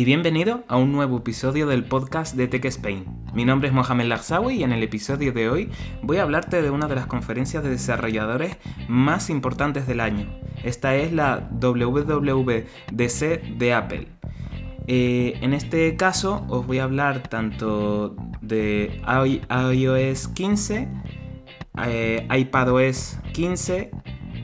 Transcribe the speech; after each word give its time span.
y 0.00 0.04
bienvenido 0.06 0.64
a 0.66 0.78
un 0.78 0.92
nuevo 0.92 1.18
episodio 1.18 1.66
del 1.66 1.84
podcast 1.84 2.34
de 2.34 2.48
Tech 2.48 2.64
Spain. 2.64 3.04
Mi 3.34 3.44
nombre 3.44 3.68
es 3.68 3.74
Mohamed 3.74 4.06
Larsawi 4.06 4.54
y 4.54 4.62
en 4.62 4.72
el 4.72 4.82
episodio 4.82 5.34
de 5.34 5.50
hoy 5.50 5.68
voy 6.02 6.16
a 6.16 6.22
hablarte 6.22 6.62
de 6.62 6.70
una 6.70 6.88
de 6.88 6.94
las 6.94 7.06
conferencias 7.06 7.62
de 7.62 7.68
desarrolladores 7.68 8.56
más 8.88 9.28
importantes 9.28 9.86
del 9.86 10.00
año. 10.00 10.26
Esta 10.64 10.96
es 10.96 11.12
la 11.12 11.50
WWDC 11.52 13.58
de 13.58 13.74
Apple. 13.74 14.08
Eh, 14.86 15.34
en 15.42 15.52
este 15.52 15.94
caso 15.96 16.46
os 16.48 16.66
voy 16.66 16.78
a 16.78 16.84
hablar 16.84 17.28
tanto 17.28 18.16
de 18.40 19.02
iOS 19.06 20.28
15, 20.28 20.88
eh, 21.84 22.26
iPadOS 22.30 23.18
15, 23.34 23.90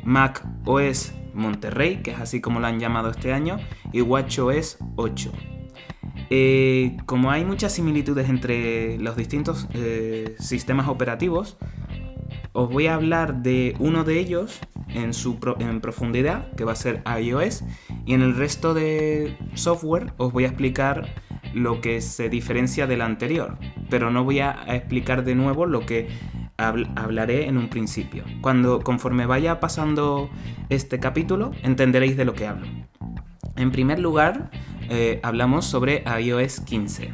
macOS 0.04 1.14
Monterrey, 1.36 2.02
que 2.02 2.10
es 2.10 2.18
así 2.18 2.40
como 2.40 2.60
lo 2.60 2.66
han 2.66 2.80
llamado 2.80 3.10
este 3.10 3.32
año, 3.32 3.58
y 3.92 4.00
WatchOS 4.00 4.78
8. 4.96 5.32
Eh, 6.30 6.96
como 7.06 7.30
hay 7.30 7.44
muchas 7.44 7.72
similitudes 7.72 8.28
entre 8.28 8.98
los 8.98 9.16
distintos 9.16 9.68
eh, 9.74 10.34
sistemas 10.38 10.88
operativos, 10.88 11.56
os 12.52 12.70
voy 12.70 12.86
a 12.86 12.94
hablar 12.94 13.42
de 13.42 13.76
uno 13.78 14.02
de 14.04 14.18
ellos 14.18 14.58
en, 14.88 15.12
su 15.12 15.38
en 15.58 15.80
profundidad, 15.80 16.52
que 16.54 16.64
va 16.64 16.72
a 16.72 16.76
ser 16.76 17.02
iOS, 17.20 17.64
y 18.06 18.14
en 18.14 18.22
el 18.22 18.34
resto 18.34 18.74
de 18.74 19.36
software 19.54 20.12
os 20.16 20.32
voy 20.32 20.44
a 20.44 20.48
explicar 20.48 21.14
lo 21.54 21.80
que 21.80 22.00
se 22.00 22.28
diferencia 22.28 22.86
del 22.86 23.02
anterior, 23.02 23.58
pero 23.88 24.10
no 24.10 24.24
voy 24.24 24.40
a 24.40 24.64
explicar 24.68 25.24
de 25.24 25.34
nuevo 25.34 25.66
lo 25.66 25.86
que 25.86 26.08
hablaré 26.56 27.46
en 27.46 27.56
un 27.56 27.68
principio. 27.68 28.24
Cuando 28.40 28.80
conforme 28.80 29.26
vaya 29.26 29.60
pasando 29.60 30.30
este 30.68 30.98
capítulo 30.98 31.52
entenderéis 31.62 32.16
de 32.16 32.24
lo 32.24 32.34
que 32.34 32.46
hablo. 32.46 32.66
En 33.56 33.70
primer 33.72 33.98
lugar, 33.98 34.50
eh, 34.90 35.20
hablamos 35.22 35.64
sobre 35.64 36.04
iOS 36.20 36.60
15. 36.60 37.12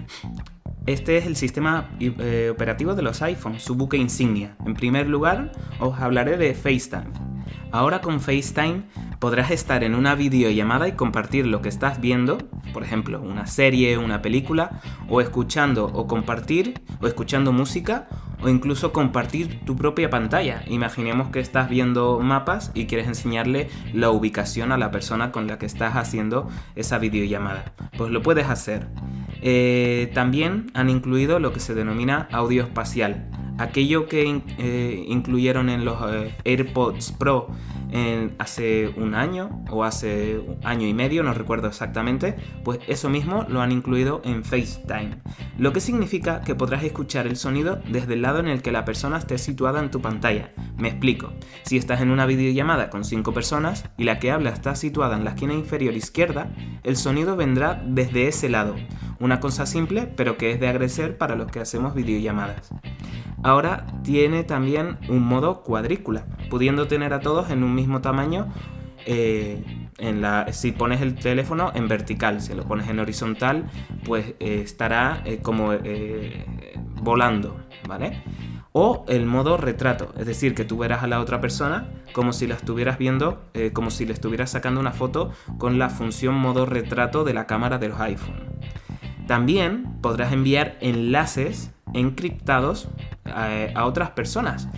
Este 0.86 1.16
es 1.16 1.26
el 1.26 1.36
sistema 1.36 1.90
eh, 2.00 2.48
operativo 2.50 2.94
de 2.94 3.02
los 3.02 3.22
iPhones, 3.22 3.62
su 3.62 3.74
buque 3.76 3.96
insignia. 3.96 4.56
En 4.66 4.74
primer 4.74 5.06
lugar, 5.06 5.52
os 5.78 5.98
hablaré 6.00 6.36
de 6.36 6.54
FaceTime. 6.54 7.31
Ahora 7.72 8.02
con 8.02 8.20
FaceTime 8.20 8.82
podrás 9.18 9.50
estar 9.50 9.82
en 9.82 9.94
una 9.94 10.14
videollamada 10.14 10.88
y 10.88 10.92
compartir 10.92 11.46
lo 11.46 11.62
que 11.62 11.70
estás 11.70 12.02
viendo, 12.02 12.36
por 12.74 12.82
ejemplo, 12.82 13.20
una 13.22 13.46
serie, 13.46 13.96
una 13.96 14.20
película, 14.20 14.82
o 15.08 15.22
escuchando 15.22 15.86
o 15.86 16.06
compartir, 16.06 16.82
o 17.00 17.06
escuchando 17.06 17.50
música, 17.50 18.08
o 18.42 18.50
incluso 18.50 18.92
compartir 18.92 19.64
tu 19.64 19.74
propia 19.74 20.10
pantalla. 20.10 20.64
Imaginemos 20.66 21.30
que 21.30 21.40
estás 21.40 21.70
viendo 21.70 22.20
mapas 22.20 22.72
y 22.74 22.84
quieres 22.84 23.06
enseñarle 23.06 23.70
la 23.94 24.10
ubicación 24.10 24.70
a 24.70 24.76
la 24.76 24.90
persona 24.90 25.32
con 25.32 25.46
la 25.46 25.58
que 25.58 25.66
estás 25.66 25.96
haciendo 25.96 26.48
esa 26.74 26.98
videollamada. 26.98 27.72
Pues 27.96 28.10
lo 28.10 28.22
puedes 28.22 28.48
hacer. 28.48 28.88
Eh, 29.40 30.10
también 30.12 30.66
han 30.74 30.90
incluido 30.90 31.38
lo 31.38 31.54
que 31.54 31.60
se 31.60 31.74
denomina 31.74 32.28
audio 32.32 32.64
espacial. 32.64 33.30
Aquello 33.58 34.06
que 34.06 34.42
eh, 34.58 35.04
incluyeron 35.08 35.68
en 35.68 35.84
los 35.84 35.98
eh, 36.12 36.34
AirPods 36.44 37.12
Pro 37.12 37.48
hace 38.38 38.88
un 38.96 39.14
año 39.14 39.62
o 39.70 39.84
hace 39.84 40.38
un 40.38 40.58
año 40.64 40.86
y 40.86 40.94
medio, 40.94 41.22
no 41.22 41.34
recuerdo 41.34 41.68
exactamente, 41.68 42.36
pues 42.64 42.80
eso 42.86 43.10
mismo 43.10 43.44
lo 43.50 43.60
han 43.60 43.70
incluido 43.70 44.22
en 44.24 44.44
FaceTime. 44.44 45.18
Lo 45.58 45.74
que 45.74 45.80
significa 45.80 46.40
que 46.40 46.54
podrás 46.54 46.84
escuchar 46.84 47.26
el 47.26 47.36
sonido 47.36 47.80
desde 47.90 48.14
el 48.14 48.22
lado 48.22 48.38
en 48.38 48.48
el 48.48 48.62
que 48.62 48.72
la 48.72 48.86
persona 48.86 49.18
esté 49.18 49.36
situada 49.36 49.80
en 49.80 49.90
tu 49.90 50.00
pantalla. 50.00 50.52
Me 50.78 50.88
explico. 50.88 51.32
Si 51.64 51.76
estás 51.76 52.00
en 52.00 52.10
una 52.10 52.26
videollamada 52.26 52.88
con 52.88 53.04
5 53.04 53.32
personas 53.34 53.84
y 53.98 54.04
la 54.04 54.18
que 54.18 54.30
habla 54.30 54.50
está 54.50 54.74
situada 54.74 55.16
en 55.16 55.24
la 55.24 55.30
esquina 55.30 55.52
inferior 55.52 55.94
izquierda, 55.94 56.50
el 56.84 56.96
sonido 56.96 57.36
vendrá 57.36 57.82
desde 57.86 58.28
ese 58.28 58.48
lado. 58.48 58.74
Una 59.20 59.38
cosa 59.38 59.66
simple, 59.66 60.08
pero 60.16 60.36
que 60.36 60.52
es 60.52 60.60
de 60.60 60.68
agradecer 60.68 61.18
para 61.18 61.36
los 61.36 61.50
que 61.50 61.60
hacemos 61.60 61.94
videollamadas. 61.94 62.70
Ahora 63.42 63.86
tiene 64.04 64.44
también 64.44 64.98
un 65.08 65.22
modo 65.24 65.62
cuadrícula, 65.62 66.26
pudiendo 66.48 66.86
tener 66.86 67.12
a 67.12 67.20
todos 67.20 67.50
en 67.50 67.64
un 67.64 67.74
mismo 67.74 68.00
tamaño. 68.00 68.52
Eh, 69.04 69.64
si 70.52 70.72
pones 70.72 71.00
el 71.00 71.16
teléfono 71.16 71.72
en 71.74 71.88
vertical, 71.88 72.40
si 72.40 72.54
lo 72.54 72.64
pones 72.64 72.88
en 72.88 73.00
horizontal, 73.00 73.68
pues 74.04 74.34
eh, 74.38 74.60
estará 74.64 75.22
eh, 75.24 75.40
como 75.42 75.72
volando, 77.02 77.60
¿vale? 77.88 78.22
O 78.72 79.04
el 79.08 79.26
modo 79.26 79.56
retrato, 79.56 80.14
es 80.16 80.24
decir, 80.24 80.54
que 80.54 80.64
tú 80.64 80.78
verás 80.78 81.02
a 81.02 81.06
la 81.06 81.20
otra 81.20 81.40
persona 81.40 81.88
como 82.12 82.32
si 82.32 82.46
la 82.46 82.54
estuvieras 82.54 82.96
viendo, 82.96 83.42
como 83.74 83.90
si 83.90 84.06
le 84.06 84.12
estuvieras 84.12 84.50
sacando 84.50 84.80
una 84.80 84.92
foto 84.92 85.30
con 85.58 85.78
la 85.78 85.90
función 85.90 86.34
modo 86.36 86.64
retrato 86.64 87.24
de 87.24 87.34
la 87.34 87.46
cámara 87.46 87.78
de 87.78 87.88
los 87.88 88.00
iPhone. 88.00 88.52
También 89.26 89.98
podrás 90.00 90.32
enviar 90.32 90.78
enlaces 90.80 91.70
encriptados 91.92 92.88
a, 93.24 93.84
otras 93.84 94.10
personas. 94.10 94.68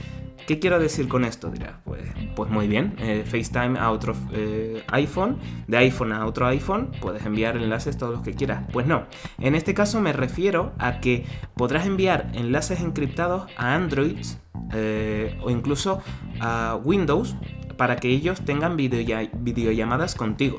¿Qué 0.47 0.59
quiero 0.59 0.79
decir 0.79 1.09
con 1.09 1.25
esto? 1.25 1.49
Dirá, 1.51 1.81
pues, 1.85 2.03
pues 2.37 2.51
muy 2.51 2.69
bien, 2.69 2.97
eh, 2.99 3.25
FaceTime 3.25 3.79
a 3.79 3.91
otro 3.91 4.15
eh, 4.33 4.83
iPhone, 4.89 5.39
de 5.67 5.79
iPhone 5.79 6.13
a 6.13 6.27
otro 6.27 6.47
iPhone, 6.47 6.91
puedes 7.01 7.25
enviar 7.25 7.57
enlaces 7.57 7.97
todos 7.97 8.13
los 8.13 8.23
que 8.23 8.35
quieras. 8.35 8.65
Pues 8.71 8.87
no, 8.87 9.05
en 9.39 9.55
este 9.55 9.73
caso 9.73 10.03
me 10.03 10.13
refiero 10.13 10.73
a 10.79 11.01
que 11.01 11.25
podrás 11.55 11.87
enviar 11.87 12.31
enlaces 12.35 12.81
encriptados 12.81 13.51
a 13.57 13.75
Android 13.75 14.19
eh, 14.75 15.39
o 15.43 15.51
incluso 15.51 16.03
a 16.41 16.79
Windows 16.83 17.37
para 17.79 17.97
que 17.97 18.09
ellos 18.09 18.43
tengan 18.45 18.77
videollamadas 18.77 20.15
contigo. 20.15 20.59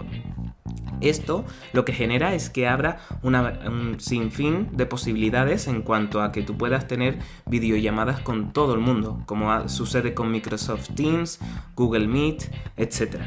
Esto 1.01 1.45
lo 1.73 1.85
que 1.85 1.94
genera 1.94 2.33
es 2.33 2.50
que 2.50 2.67
abra 2.67 3.00
un 3.22 4.00
sinfín 4.00 4.69
de 4.73 4.85
posibilidades 4.85 5.67
en 5.67 5.81
cuanto 5.81 6.22
a 6.22 6.31
que 6.31 6.41
tú 6.41 6.57
puedas 6.57 6.88
tener 6.88 7.19
videollamadas 7.45 8.22
con 8.22 8.53
todo 8.53 8.73
el 8.73 8.79
mundo, 8.79 9.22
como 9.25 9.67
sucede 9.69 10.13
con 10.13 10.31
Microsoft 10.31 10.89
Teams, 10.95 11.39
Google 11.75 12.07
Meet, 12.07 12.51
etc. 12.78 13.17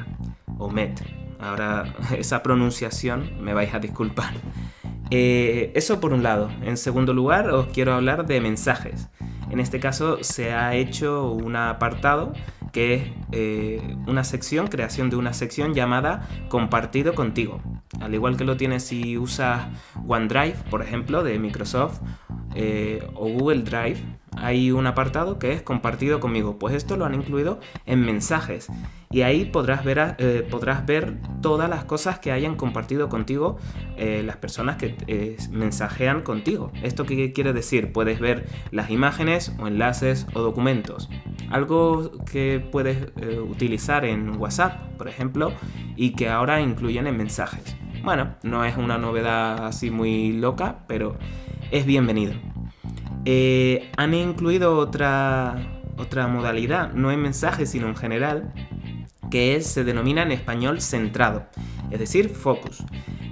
O 0.59 0.71
Met. 0.71 1.01
Ahora 1.39 1.95
esa 2.19 2.43
pronunciación 2.43 3.43
me 3.43 3.55
vais 3.55 3.73
a 3.75 3.79
disculpar. 3.79 4.33
Eh, 5.11 5.73
eso 5.75 6.01
por 6.01 6.13
un 6.13 6.23
lado. 6.23 6.51
En 6.63 6.77
segundo 6.77 7.15
lugar, 7.15 7.51
os 7.51 7.67
quiero 7.69 7.95
hablar 7.95 8.27
de 8.27 8.41
mensajes. 8.41 9.09
En 9.51 9.61
este 9.61 9.81
caso 9.81 10.19
se 10.23 10.53
ha 10.53 10.75
hecho 10.75 11.31
un 11.33 11.57
apartado 11.57 12.35
que 12.73 12.95
es 12.95 13.03
eh, 13.33 13.97
una 14.07 14.25
sección, 14.25 14.69
creación 14.69 15.11
de 15.11 15.17
una 15.17 15.33
sección 15.33 15.75
llamada 15.75 16.29
Compartido 16.49 17.15
contigo. 17.15 17.61
Al 18.01 18.15
igual 18.15 18.37
que 18.37 18.45
lo 18.45 18.57
tienes 18.57 18.85
si 18.85 19.19
usas 19.19 19.67
OneDrive, 20.07 20.57
por 20.71 20.83
ejemplo, 20.83 21.23
de 21.23 21.39
Microsoft, 21.39 22.01
eh, 22.55 23.07
o 23.15 23.29
Google 23.29 23.63
Drive, 23.63 23.99
hay 24.37 24.71
un 24.71 24.87
apartado 24.87 25.39
que 25.39 25.53
es 25.53 25.63
compartido 25.63 26.21
conmigo. 26.21 26.59
Pues 26.59 26.75
esto 26.75 26.97
lo 26.97 27.05
han 27.05 27.15
incluido 27.15 27.61
en 27.87 28.05
mensajes. 28.05 28.69
Y 29.11 29.23
ahí 29.23 29.47
podrás 29.47 29.85
ver, 29.85 30.17
eh, 30.19 30.47
podrás 30.51 30.85
ver 30.85 31.19
todas 31.41 31.71
las 31.71 31.85
cosas 31.85 32.19
que 32.19 32.31
hayan 32.31 32.57
compartido 32.57 33.09
contigo 33.09 33.57
eh, 33.97 34.23
las 34.25 34.37
personas 34.37 34.77
que 34.77 35.37
mensajean 35.51 36.23
contigo. 36.23 36.73
¿Esto 36.83 37.07
qué 37.07 37.33
quiere 37.33 37.53
decir? 37.53 37.93
Puedes 37.93 38.21
ver 38.21 38.47
las 38.71 38.91
imágenes 38.91 39.55
o 39.59 39.67
enlaces 39.67 40.27
o 40.35 40.41
documentos. 40.41 41.09
Algo 41.51 42.13
que 42.31 42.61
puedes 42.61 43.09
utilizar 43.49 44.05
en 44.05 44.37
WhatsApp, 44.37 44.81
por 44.99 45.09
ejemplo, 45.09 45.53
y 45.97 46.13
que 46.13 46.29
ahora 46.29 46.61
incluyen 46.61 47.07
en 47.07 47.17
mensajes. 47.17 47.77
Bueno, 48.03 48.37
no 48.43 48.65
es 48.65 48.77
una 48.77 48.99
novedad 48.99 49.67
así 49.67 49.91
muy 49.91 50.33
loca, 50.33 50.85
pero 50.87 51.17
es 51.71 51.85
bienvenido. 51.85 52.35
Eh, 53.25 53.91
han 53.97 54.15
incluido 54.15 54.79
otra, 54.79 55.83
otra 55.99 56.29
modalidad, 56.29 56.93
no 56.95 57.11
en 57.11 57.21
mensajes, 57.21 57.71
sino 57.71 57.89
en 57.89 57.97
general, 57.97 58.55
que 59.31 59.61
se 59.61 59.85
denomina 59.85 60.23
en 60.23 60.33
español 60.33 60.81
centrado, 60.81 61.47
es 61.91 61.99
decir, 61.99 62.31
focus. 62.31 62.85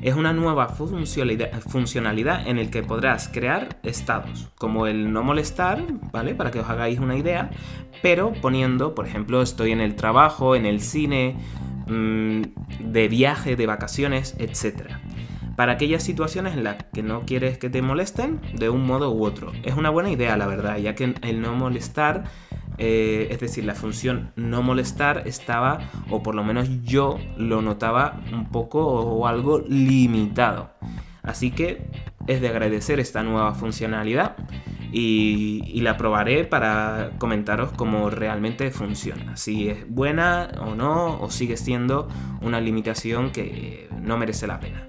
Es 0.03 0.15
una 0.15 0.33
nueva 0.33 0.69
funcionalidad, 0.69 2.47
en 2.47 2.59
el 2.59 2.71
que 2.71 2.83
podrás 2.83 3.29
crear 3.29 3.81
estados, 3.83 4.51
como 4.57 4.87
el 4.87 5.13
no 5.13 5.23
molestar, 5.23 5.83
¿vale? 6.13 6.35
Para 6.35 6.51
que 6.51 6.61
os 6.61 6.69
hagáis 6.69 7.01
una 7.01 7.17
idea, 7.17 7.51
pero 8.03 8.33
poniendo, 8.35 8.95
por 8.95 9.07
ejemplo, 9.07 9.43
estoy 9.43 9.73
en 9.73 9.81
el 9.81 9.97
trabajo, 9.97 10.55
en 10.55 10.67
el 10.67 10.81
cine, 10.81 11.37
mm, 11.87 12.43
de 12.81 13.09
viaje, 13.09 13.57
de 13.57 13.67
vacaciones, 13.67 14.37
etc. 14.39 14.91
para 15.57 15.73
aquellas 15.73 16.03
situaciones 16.03 16.55
en 16.55 16.65
las 16.65 16.77
que 16.93 17.03
no 17.03 17.23
quieres 17.23 17.57
que 17.57 17.71
te 17.71 17.81
molesten 17.81 18.43
de 18.53 18.69
un 18.69 18.87
modo 18.87 19.11
u 19.11 19.25
otro. 19.25 19.53
Es 19.63 19.75
una 19.75 19.89
buena 19.89 20.11
idea, 20.11 20.37
la 20.37 20.47
verdad, 20.47 20.77
ya 20.77 20.95
que 20.95 21.15
el 21.23 21.41
no 21.41 21.55
molestar 21.55 22.25
eh, 22.79 23.29
es 23.31 23.41
decir, 23.41 23.65
la 23.65 23.75
función 23.75 24.33
no 24.37 24.63
molestar 24.63 25.23
estaba, 25.27 25.91
o 26.11 26.23
por 26.23 26.35
lo 26.35 26.45
menos 26.45 26.69
yo 26.85 27.19
lo 27.37 27.63
notaba 27.63 28.21
un 28.33 28.51
poco 28.51 28.85
o 28.87 29.27
algo 29.27 29.61
limitado. 29.61 30.71
Así 31.23 31.51
que 31.51 31.91
es 32.27 32.41
de 32.41 32.49
agradecer 32.49 33.01
esta 33.01 33.23
nueva 33.23 33.55
funcionalidad 33.55 34.37
y, 34.93 35.81
la 35.81 35.97
probaré 35.97 36.45
para 36.45 37.11
comentaros 37.19 37.73
cómo 37.73 38.11
realmente 38.11 38.71
funciona. 38.71 39.37
Si 39.37 39.69
es 39.69 39.89
buena 39.89 40.49
o 40.61 40.75
no, 40.75 41.21
o 41.21 41.31
sigue 41.31 41.57
siendo 41.57 42.09
una 42.41 42.61
limitación 42.61 43.31
que 43.31 43.89
no 44.01 44.17
merece 44.17 44.47
la 44.47 44.59
pena. 44.59 44.85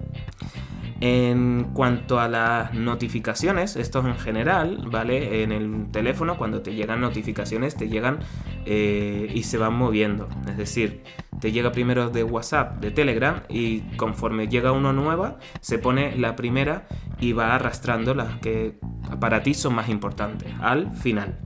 En 1.00 1.70
cuanto 1.74 2.18
a 2.18 2.28
las 2.28 2.74
notificaciones, 2.74 3.76
esto 3.76 4.00
en 4.00 4.16
general, 4.16 4.88
¿vale? 4.90 5.44
En 5.44 5.52
el 5.52 5.90
teléfono 5.92 6.36
cuando 6.36 6.60
te 6.60 6.74
llegan 6.74 7.00
notificaciones 7.00 7.76
te 7.76 7.88
llegan 7.88 8.18
eh, 8.66 9.30
y 9.32 9.44
se 9.44 9.58
van 9.58 9.74
moviendo. 9.74 10.28
Es 10.48 10.56
decir, 10.56 11.04
te 11.40 11.52
llega 11.52 11.70
primero 11.70 12.10
de 12.10 12.24
WhatsApp, 12.24 12.80
de 12.80 12.90
Telegram 12.90 13.42
y 13.48 13.80
conforme 13.96 14.48
llega 14.48 14.72
uno 14.72 14.92
nueva, 14.92 15.38
se 15.60 15.78
pone 15.78 16.16
la 16.16 16.34
primera 16.34 16.88
y 17.20 17.32
va 17.32 17.54
arrastrando 17.54 18.14
las 18.14 18.36
que 18.40 18.78
para 19.20 19.42
ti 19.44 19.54
son 19.54 19.74
más 19.74 19.88
importantes 19.88 20.52
al 20.60 20.96
final. 20.96 21.38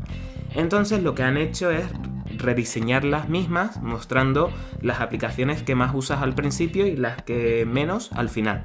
Entonces 0.55 1.03
lo 1.03 1.15
que 1.15 1.25
han 1.25 1.37
hecho 1.37 1.71
es 1.71 1.85
rediseñar 2.39 3.05
las 3.05 3.29
mismas 3.29 3.83
mostrando 3.83 4.51
las 4.81 5.01
aplicaciones 5.01 5.63
que 5.63 5.75
más 5.75 5.95
usas 5.95 6.23
al 6.23 6.35
principio 6.35 6.87
y 6.87 6.97
las 6.97 7.23
que 7.23 7.67
menos 7.67 8.11
al 8.13 8.29
final. 8.29 8.65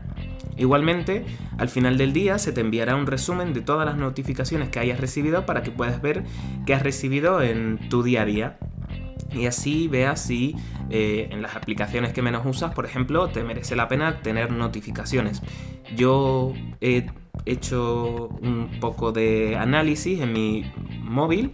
Igualmente, 0.58 1.26
al 1.58 1.70
final 1.70 1.98
del 1.98 2.14
día 2.14 2.40
se 2.40 2.52
te 2.52 2.62
enviará 2.62 2.96
un 2.96 3.06
resumen 3.06 3.54
de 3.54 3.62
todas 3.62 3.86
las 3.86 3.98
notificaciones 3.98 4.70
que 4.70 4.80
hayas 4.80 5.00
recibido 5.00 5.46
para 5.46 5.64
que 5.64 5.72
puedas 5.72 6.02
ver 6.02 6.24
qué 6.66 6.74
has 6.74 6.84
recibido 6.84 7.42
en 7.42 7.90
tu 7.90 8.04
día 8.04 8.24
a 8.24 8.26
día. 8.26 8.58
Y 9.32 9.46
así 9.46 9.88
veas 9.88 10.22
si 10.22 10.56
eh, 10.90 11.28
en 11.32 11.42
las 11.42 11.56
aplicaciones 11.56 12.14
que 12.14 12.22
menos 12.22 12.46
usas, 12.46 12.74
por 12.74 12.86
ejemplo, 12.86 13.28
te 13.28 13.44
merece 13.44 13.76
la 13.76 13.88
pena 13.88 14.22
tener 14.22 14.52
notificaciones. 14.52 15.44
Yo 15.96 16.54
he 16.82 17.08
hecho 17.46 18.30
un 18.42 18.80
poco 18.80 19.12
de 19.12 19.56
análisis 19.58 20.22
en 20.22 20.34
mi 20.34 20.72
móvil 21.02 21.52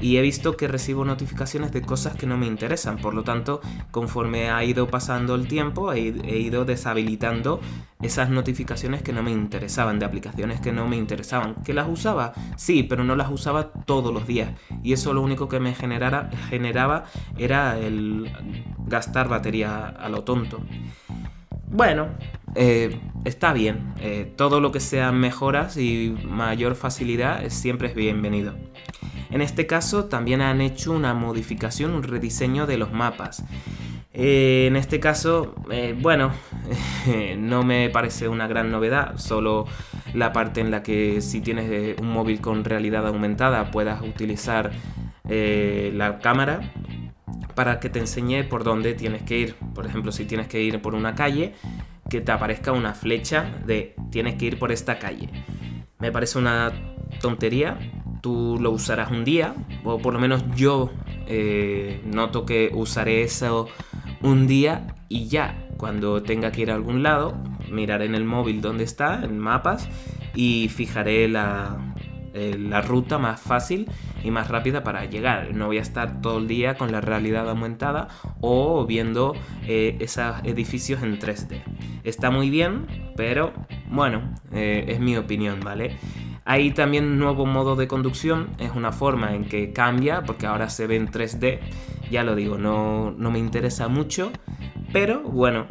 y 0.00 0.16
he 0.16 0.22
visto 0.22 0.56
que 0.56 0.68
recibo 0.68 1.04
notificaciones 1.04 1.72
de 1.72 1.82
cosas 1.82 2.16
que 2.16 2.26
no 2.26 2.36
me 2.36 2.46
interesan. 2.46 2.98
Por 2.98 3.14
lo 3.14 3.24
tanto, 3.24 3.60
conforme 3.90 4.50
ha 4.50 4.62
ido 4.64 4.88
pasando 4.88 5.34
el 5.34 5.48
tiempo, 5.48 5.92
he, 5.92 6.00
ido 6.38 6.64
deshabilitando 6.64 7.60
esas 8.02 8.28
notificaciones 8.28 9.02
que 9.02 9.12
no 9.12 9.22
me 9.22 9.30
interesaban, 9.30 9.98
de 9.98 10.04
aplicaciones 10.04 10.60
que 10.60 10.72
no 10.72 10.86
me 10.86 10.96
interesaban. 10.96 11.56
¿Que 11.64 11.72
las 11.72 11.88
usaba? 11.88 12.32
Sí, 12.56 12.82
pero 12.82 13.04
no 13.04 13.16
las 13.16 13.30
usaba 13.30 13.72
todos 13.72 14.12
los 14.12 14.26
días. 14.26 14.50
Y 14.82 14.92
eso 14.92 15.12
lo 15.14 15.22
único 15.22 15.48
que 15.48 15.60
me 15.60 15.74
generaba 15.74 17.04
era 17.38 17.78
el 17.78 18.30
gastar 18.86 19.28
batería 19.28 19.86
a 19.86 20.08
lo 20.08 20.24
tonto. 20.24 20.60
Bueno, 21.68 22.08
eh, 22.54 23.00
está 23.24 23.52
bien. 23.52 23.94
Eh, 23.98 24.32
todo 24.36 24.60
lo 24.60 24.72
que 24.72 24.80
sea 24.80 25.12
mejoras 25.12 25.76
y 25.76 26.16
mayor 26.24 26.74
facilidad 26.74 27.48
siempre 27.50 27.88
es 27.88 27.94
bienvenido. 27.94 28.54
En 29.30 29.40
este 29.40 29.66
caso 29.66 30.06
también 30.06 30.40
han 30.40 30.60
hecho 30.60 30.92
una 30.92 31.14
modificación, 31.14 31.92
un 31.92 32.02
rediseño 32.02 32.66
de 32.66 32.78
los 32.78 32.92
mapas. 32.92 33.44
Eh, 34.18 34.66
en 34.66 34.76
este 34.76 34.98
caso, 34.98 35.54
eh, 35.70 35.94
bueno, 36.00 36.32
no 37.38 37.62
me 37.62 37.90
parece 37.90 38.28
una 38.28 38.46
gran 38.46 38.70
novedad, 38.70 39.18
solo 39.18 39.66
la 40.14 40.32
parte 40.32 40.62
en 40.62 40.70
la 40.70 40.82
que 40.82 41.20
si 41.20 41.42
tienes 41.42 41.70
eh, 41.70 41.96
un 42.00 42.10
móvil 42.10 42.40
con 42.40 42.64
realidad 42.64 43.06
aumentada 43.06 43.70
puedas 43.70 44.00
utilizar 44.00 44.72
la 45.28 46.20
cámara 46.20 46.72
para 47.56 47.80
que 47.80 47.88
te 47.88 47.98
enseñe 47.98 48.44
por 48.44 48.62
dónde 48.62 48.94
tienes 48.94 49.22
que 49.22 49.38
ir. 49.38 49.56
Por 49.74 49.84
ejemplo, 49.84 50.12
si 50.12 50.24
tienes 50.24 50.46
que 50.46 50.62
ir 50.62 50.80
por 50.80 50.94
una 50.94 51.16
calle, 51.16 51.54
que 52.08 52.20
te 52.20 52.32
aparezca 52.32 52.72
una 52.72 52.94
flecha 52.94 53.44
de 53.66 53.96
tienes 54.10 54.36
que 54.36 54.44
ir 54.44 54.58
por 54.58 54.72
esta 54.72 54.98
calle. 54.98 55.28
Me 55.98 56.12
parece 56.12 56.38
una 56.38 56.72
tontería, 57.20 57.78
tú 58.26 58.58
lo 58.60 58.72
usarás 58.72 59.12
un 59.12 59.22
día, 59.22 59.54
o 59.84 59.98
por 59.98 60.12
lo 60.12 60.18
menos 60.18 60.42
yo 60.56 60.90
eh, 61.28 62.02
noto 62.04 62.44
que 62.44 62.72
usaré 62.74 63.22
eso 63.22 63.68
un 64.20 64.48
día 64.48 64.96
y 65.08 65.28
ya. 65.28 65.68
Cuando 65.76 66.24
tenga 66.24 66.50
que 66.50 66.62
ir 66.62 66.72
a 66.72 66.74
algún 66.74 67.04
lado, 67.04 67.36
miraré 67.70 68.06
en 68.06 68.16
el 68.16 68.24
móvil 68.24 68.60
dónde 68.60 68.82
está, 68.82 69.22
en 69.22 69.38
mapas, 69.38 69.88
y 70.34 70.68
fijaré 70.70 71.28
la, 71.28 71.94
eh, 72.34 72.56
la 72.58 72.80
ruta 72.80 73.16
más 73.18 73.40
fácil 73.40 73.88
y 74.24 74.32
más 74.32 74.48
rápida 74.48 74.82
para 74.82 75.04
llegar. 75.04 75.54
No 75.54 75.66
voy 75.66 75.78
a 75.78 75.82
estar 75.82 76.20
todo 76.20 76.38
el 76.38 76.48
día 76.48 76.74
con 76.74 76.90
la 76.90 77.00
realidad 77.00 77.48
aumentada 77.48 78.08
o 78.40 78.86
viendo 78.86 79.36
eh, 79.68 79.98
esos 80.00 80.34
edificios 80.42 81.00
en 81.04 81.20
3D. 81.20 81.62
Está 82.02 82.32
muy 82.32 82.50
bien, 82.50 82.88
pero 83.16 83.52
bueno, 83.88 84.34
es 84.50 84.98
mi 84.98 85.16
opinión, 85.16 85.60
¿vale? 85.60 85.96
Hay 86.48 86.70
también 86.70 87.04
un 87.04 87.18
nuevo 87.18 87.44
modo 87.44 87.74
de 87.74 87.88
conducción, 87.88 88.50
es 88.58 88.70
una 88.70 88.92
forma 88.92 89.34
en 89.34 89.46
que 89.46 89.72
cambia, 89.72 90.22
porque 90.22 90.46
ahora 90.46 90.70
se 90.70 90.86
ve 90.86 90.94
en 90.94 91.10
3D, 91.10 91.58
ya 92.08 92.22
lo 92.22 92.36
digo, 92.36 92.56
no, 92.56 93.10
no 93.10 93.32
me 93.32 93.40
interesa 93.40 93.88
mucho, 93.88 94.30
pero 94.92 95.22
bueno, 95.22 95.66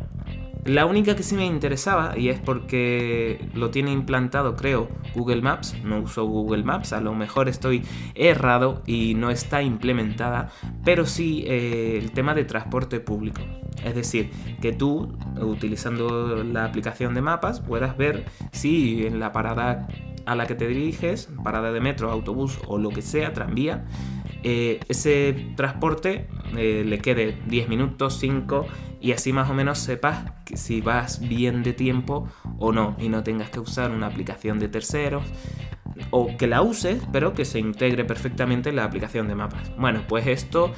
la 0.65 0.85
única 0.85 1.15
que 1.15 1.23
sí 1.23 1.35
me 1.35 1.45
interesaba, 1.45 2.17
y 2.17 2.27
es 2.27 2.41
porque 2.41 3.47
lo 3.53 3.69
tiene 3.69 3.93
implantado, 3.93 4.57
creo, 4.57 4.89
Google 5.13 5.41
Maps, 5.41 5.77
no 5.83 5.99
uso 5.99 6.25
Google 6.25 6.63
Maps, 6.63 6.91
a 6.91 6.99
lo 6.99 7.13
mejor 7.13 7.47
estoy 7.47 7.83
errado 8.13 8.81
y 8.85 9.13
no 9.13 9.29
está 9.29 9.61
implementada, 9.61 10.49
pero 10.83 11.05
sí 11.05 11.45
eh, 11.47 11.99
el 12.01 12.11
tema 12.11 12.33
de 12.33 12.43
transporte 12.43 12.99
público. 12.99 13.41
Es 13.83 13.95
decir, 13.95 14.31
que 14.59 14.73
tú, 14.73 15.15
utilizando 15.39 16.43
la 16.43 16.65
aplicación 16.65 17.13
de 17.13 17.21
mapas, 17.21 17.61
puedas 17.61 17.95
ver 17.95 18.25
si 18.51 19.05
en 19.05 19.19
la 19.19 19.31
parada 19.31 19.87
a 20.25 20.35
la 20.35 20.47
que 20.47 20.55
te 20.55 20.67
diriges, 20.67 21.29
parada 21.43 21.71
de 21.71 21.79
metro, 21.81 22.11
autobús 22.11 22.59
o 22.67 22.77
lo 22.77 22.89
que 22.89 23.01
sea, 23.01 23.33
tranvía, 23.33 23.85
eh, 24.43 24.79
ese 24.89 25.53
transporte 25.55 26.27
eh, 26.55 26.83
le 26.85 26.99
quede 26.99 27.37
10 27.47 27.67
minutos, 27.67 28.17
5 28.19 28.67
y 29.01 29.11
así 29.11 29.33
más 29.33 29.49
o 29.49 29.53
menos 29.53 29.79
sepas 29.79 30.31
que 30.45 30.57
si 30.57 30.81
vas 30.81 31.19
bien 31.19 31.63
de 31.63 31.73
tiempo 31.73 32.27
o 32.59 32.71
no 32.71 32.95
y 32.99 33.09
no 33.09 33.23
tengas 33.23 33.49
que 33.49 33.59
usar 33.59 33.91
una 33.91 34.07
aplicación 34.07 34.59
de 34.59 34.67
terceros 34.67 35.23
o 36.09 36.35
que 36.37 36.47
la 36.47 36.61
uses 36.61 37.01
pero 37.11 37.33
que 37.33 37.45
se 37.45 37.59
integre 37.59 38.05
perfectamente 38.05 38.69
en 38.69 38.77
la 38.77 38.83
aplicación 38.83 39.27
de 39.27 39.35
mapas. 39.35 39.71
Bueno, 39.77 40.01
pues 40.07 40.27
esto 40.27 40.71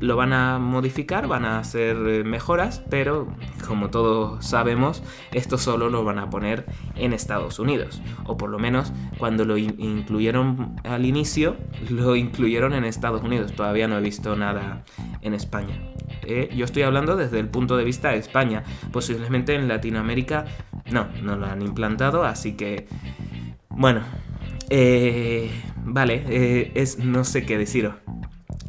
lo 0.00 0.16
van 0.16 0.32
a 0.32 0.58
modificar, 0.58 1.28
van 1.28 1.44
a 1.44 1.58
hacer 1.58 1.96
eh, 1.96 2.24
mejoras, 2.24 2.82
pero 2.90 3.28
como 3.66 3.90
todos 3.90 4.44
sabemos, 4.44 5.02
esto 5.32 5.58
solo 5.58 5.88
lo 5.88 6.04
van 6.04 6.18
a 6.18 6.30
poner 6.30 6.66
en 6.96 7.12
Estados 7.12 7.58
Unidos. 7.58 8.02
O 8.26 8.36
por 8.36 8.50
lo 8.50 8.58
menos 8.58 8.92
cuando 9.18 9.44
lo 9.44 9.56
incluyeron 9.56 10.76
al 10.84 11.06
inicio, 11.06 11.56
lo 11.90 12.16
incluyeron 12.16 12.74
en 12.74 12.84
Estados 12.84 13.22
Unidos. 13.22 13.52
Todavía 13.52 13.88
no 13.88 13.98
he 13.98 14.02
visto 14.02 14.36
nada 14.36 14.84
en 15.22 15.34
España. 15.34 15.78
Eh, 16.22 16.50
yo 16.54 16.64
estoy 16.64 16.82
hablando 16.82 17.16
desde 17.16 17.38
el 17.38 17.48
punto 17.48 17.76
de 17.76 17.84
vista 17.84 18.10
de 18.10 18.18
España. 18.18 18.64
Posiblemente 18.92 19.54
en 19.54 19.68
Latinoamérica 19.68 20.44
no, 20.90 21.08
no 21.22 21.36
lo 21.36 21.46
han 21.46 21.62
implantado, 21.62 22.24
así 22.24 22.56
que... 22.56 22.86
Bueno, 23.76 24.02
eh, 24.76 25.50
vale, 25.84 26.72
es, 26.74 26.98
no 26.98 27.24
sé 27.24 27.46
qué 27.46 27.58
deciros 27.58 27.94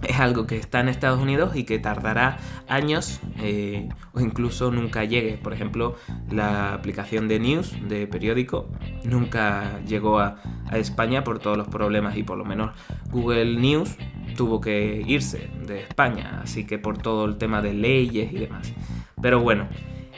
es 0.08 0.20
algo 0.20 0.46
que 0.46 0.58
está 0.58 0.80
en 0.80 0.90
Estados 0.90 1.20
Unidos 1.20 1.56
y 1.56 1.64
que 1.64 1.80
tardará 1.80 2.38
años 2.68 3.20
eh, 3.40 3.90
o 4.14 4.20
incluso 4.20 4.72
nunca 4.72 5.04
llegue. 5.04 5.38
Por 5.38 5.54
ejemplo, 5.54 5.96
la 6.32 6.74
aplicación 6.74 7.28
de 7.28 7.40
News, 7.40 7.76
de 7.88 8.08
periódico, 8.08 8.70
nunca 9.04 9.80
llegó 9.86 10.20
a, 10.20 10.42
España 10.74 11.24
por 11.24 11.40
todos 11.40 11.58
los 11.58 11.68
problemas 11.68 12.18
y 12.18 12.24
por 12.24 12.38
lo 12.38 12.44
menos 12.44 12.72
Google 13.12 13.56
News 13.56 13.96
tuvo 14.36 14.60
que 14.60 15.04
irse 15.06 15.50
de 15.66 15.82
España, 15.82 16.42
así 16.44 16.66
que 16.66 16.80
por 16.80 16.98
todo 16.98 17.26
el 17.26 17.38
tema 17.38 17.62
de 17.62 17.74
leyes 17.74 18.34
y 18.34 18.40
demás. 18.40 18.74
Pero 19.22 19.40
bueno, 19.40 19.68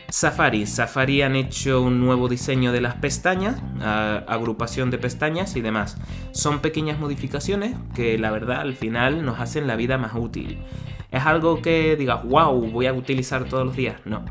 Safari. 0.09 0.65
Safari 0.65 1.21
han 1.21 1.35
hecho 1.35 1.81
un 1.81 1.99
nuevo 1.99 2.29
diseño 2.29 2.71
de 2.71 2.81
las 2.81 2.95
pestañas, 2.95 3.61
agrupación 3.81 4.89
de 4.89 4.97
pestañas 4.97 5.55
y 5.55 5.61
demás. 5.61 5.97
Son 6.31 6.59
pequeñas 6.59 6.99
modificaciones 6.99 7.75
que 7.93 8.17
la 8.17 8.31
verdad 8.31 8.61
al 8.61 8.75
final 8.75 9.25
nos 9.25 9.39
hacen 9.39 9.67
la 9.67 9.75
vida 9.75 9.97
más 9.97 10.13
útil. 10.15 10.59
¿Es 11.11 11.25
algo 11.25 11.61
que 11.61 11.95
digas, 11.95 12.23
wow, 12.23 12.69
voy 12.71 12.85
a 12.85 12.93
utilizar 12.93 13.45
todos 13.45 13.65
los 13.65 13.75
días? 13.75 14.01
No. 14.05 14.25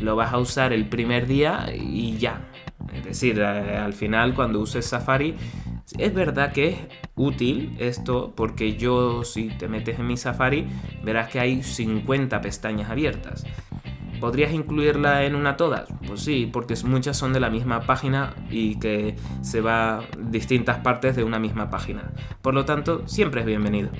Lo 0.00 0.16
vas 0.16 0.32
a 0.32 0.38
usar 0.38 0.72
el 0.72 0.88
primer 0.88 1.26
día 1.26 1.66
y 1.74 2.16
ya. 2.16 2.46
Es 2.94 3.04
decir, 3.04 3.42
al 3.42 3.92
final 3.92 4.34
cuando 4.34 4.60
uses 4.60 4.86
Safari, 4.86 5.36
es 5.98 6.14
verdad 6.14 6.52
que 6.52 6.68
es 6.68 6.78
útil 7.14 7.76
esto 7.78 8.32
porque 8.34 8.76
yo 8.76 9.24
si 9.24 9.48
te 9.48 9.68
metes 9.68 9.98
en 9.98 10.06
mi 10.06 10.16
Safari 10.16 10.66
verás 11.02 11.28
que 11.28 11.40
hay 11.40 11.62
50 11.62 12.40
pestañas 12.40 12.90
abiertas. 12.90 13.44
¿Podrías 14.20 14.52
incluirla 14.52 15.24
en 15.24 15.34
una 15.34 15.56
todas? 15.56 15.88
Pues 16.06 16.20
sí, 16.20 16.48
porque 16.52 16.74
muchas 16.84 17.16
son 17.16 17.32
de 17.32 17.40
la 17.40 17.48
misma 17.48 17.80
página 17.80 18.34
y 18.50 18.78
que 18.78 19.16
se 19.40 19.60
va 19.60 20.04
distintas 20.18 20.78
partes 20.78 21.16
de 21.16 21.24
una 21.24 21.38
misma 21.38 21.70
página. 21.70 22.12
Por 22.42 22.54
lo 22.54 22.66
tanto, 22.66 23.08
siempre 23.08 23.40
es 23.40 23.46
bienvenido. 23.46 23.90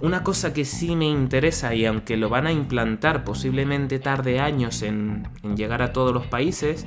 Una 0.00 0.22
cosa 0.22 0.54
que 0.54 0.64
sí 0.64 0.96
me 0.96 1.06
interesa 1.06 1.74
y 1.74 1.84
aunque 1.84 2.16
lo 2.16 2.28
van 2.28 2.46
a 2.46 2.52
implantar 2.52 3.24
posiblemente 3.24 3.98
tarde 3.98 4.40
años 4.40 4.82
en, 4.82 5.28
llegar 5.56 5.82
a 5.82 5.92
todos 5.92 6.14
los 6.14 6.26
países, 6.26 6.86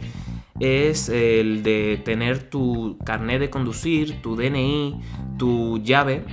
es 0.60 1.10
el 1.10 1.64
de 1.64 2.02
tener 2.04 2.50
tu 2.50 2.98
carnet 3.06 3.40
de 3.40 3.50
conducir, 3.50 4.22
tu 4.22 4.36
DNI, 4.36 5.02
tu 5.38 5.80
llave 5.84 6.24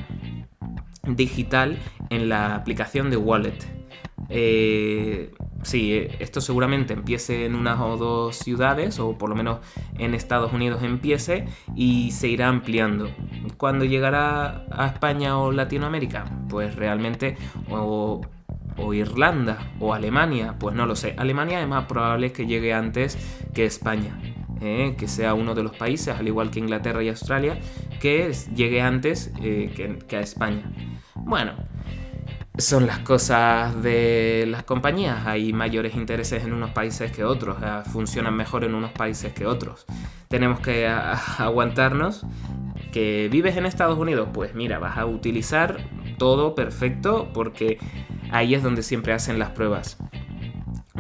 digital 1.06 1.76
en 2.08 2.28
la 2.28 2.54
aplicación 2.54 3.10
de 3.10 3.16
Wallet. 3.16 3.79
Eh, 4.30 5.32
sí, 5.62 6.06
esto 6.20 6.40
seguramente 6.40 6.94
empiece 6.94 7.44
en 7.44 7.56
unas 7.56 7.80
o 7.80 7.96
dos 7.96 8.36
ciudades, 8.36 8.98
o 9.00 9.18
por 9.18 9.28
lo 9.28 9.34
menos 9.34 9.58
en 9.98 10.14
Estados 10.14 10.52
Unidos 10.52 10.82
empiece, 10.82 11.46
y 11.74 12.12
se 12.12 12.28
irá 12.28 12.48
ampliando. 12.48 13.10
¿Cuándo 13.56 13.84
llegará 13.84 14.64
a 14.70 14.86
España 14.86 15.38
o 15.38 15.52
Latinoamérica? 15.52 16.24
Pues 16.48 16.76
realmente, 16.76 17.36
o, 17.68 18.22
Irlanda 18.94 19.58
o 19.78 19.92
Alemania, 19.92 20.54
pues 20.58 20.74
no 20.74 20.86
lo 20.86 20.96
sé. 20.96 21.14
Alemania 21.18 21.60
es 21.60 21.68
más 21.68 21.84
probable 21.84 22.32
que 22.32 22.46
llegue 22.46 22.72
antes 22.72 23.18
que 23.52 23.66
España. 23.66 24.18
¿eh? 24.62 24.94
que 24.98 25.08
sea 25.08 25.32
uno 25.34 25.54
de 25.54 25.62
los 25.62 25.74
países, 25.74 26.14
al 26.18 26.28
igual 26.28 26.50
que 26.50 26.58
Inglaterra 26.58 27.02
y 27.02 27.08
Australia, 27.08 27.58
que 27.98 28.30
llegue 28.54 28.82
antes 28.82 29.32
eh, 29.42 29.72
que, 29.74 29.98
que 30.06 30.16
a 30.16 30.20
España. 30.20 30.70
Bueno, 31.14 31.52
son 32.60 32.86
las 32.86 33.00
cosas 33.00 33.82
de 33.82 34.46
las 34.48 34.64
compañías. 34.64 35.26
Hay 35.26 35.52
mayores 35.52 35.94
intereses 35.94 36.44
en 36.44 36.52
unos 36.52 36.70
países 36.70 37.12
que 37.12 37.24
otros, 37.24 37.56
funcionan 37.92 38.34
mejor 38.34 38.64
en 38.64 38.74
unos 38.74 38.92
países 38.92 39.32
que 39.32 39.46
otros. 39.46 39.86
Tenemos 40.28 40.60
que 40.60 40.86
aguantarnos. 41.38 42.24
¿Que 42.92 43.28
vives 43.30 43.56
en 43.56 43.66
Estados 43.66 43.98
Unidos? 43.98 44.30
Pues 44.32 44.54
mira, 44.54 44.80
vas 44.80 44.98
a 44.98 45.06
utilizar 45.06 45.78
todo 46.18 46.56
perfecto 46.56 47.30
porque 47.32 47.78
ahí 48.32 48.54
es 48.54 48.62
donde 48.64 48.82
siempre 48.82 49.12
hacen 49.12 49.38
las 49.38 49.50
pruebas. 49.50 49.96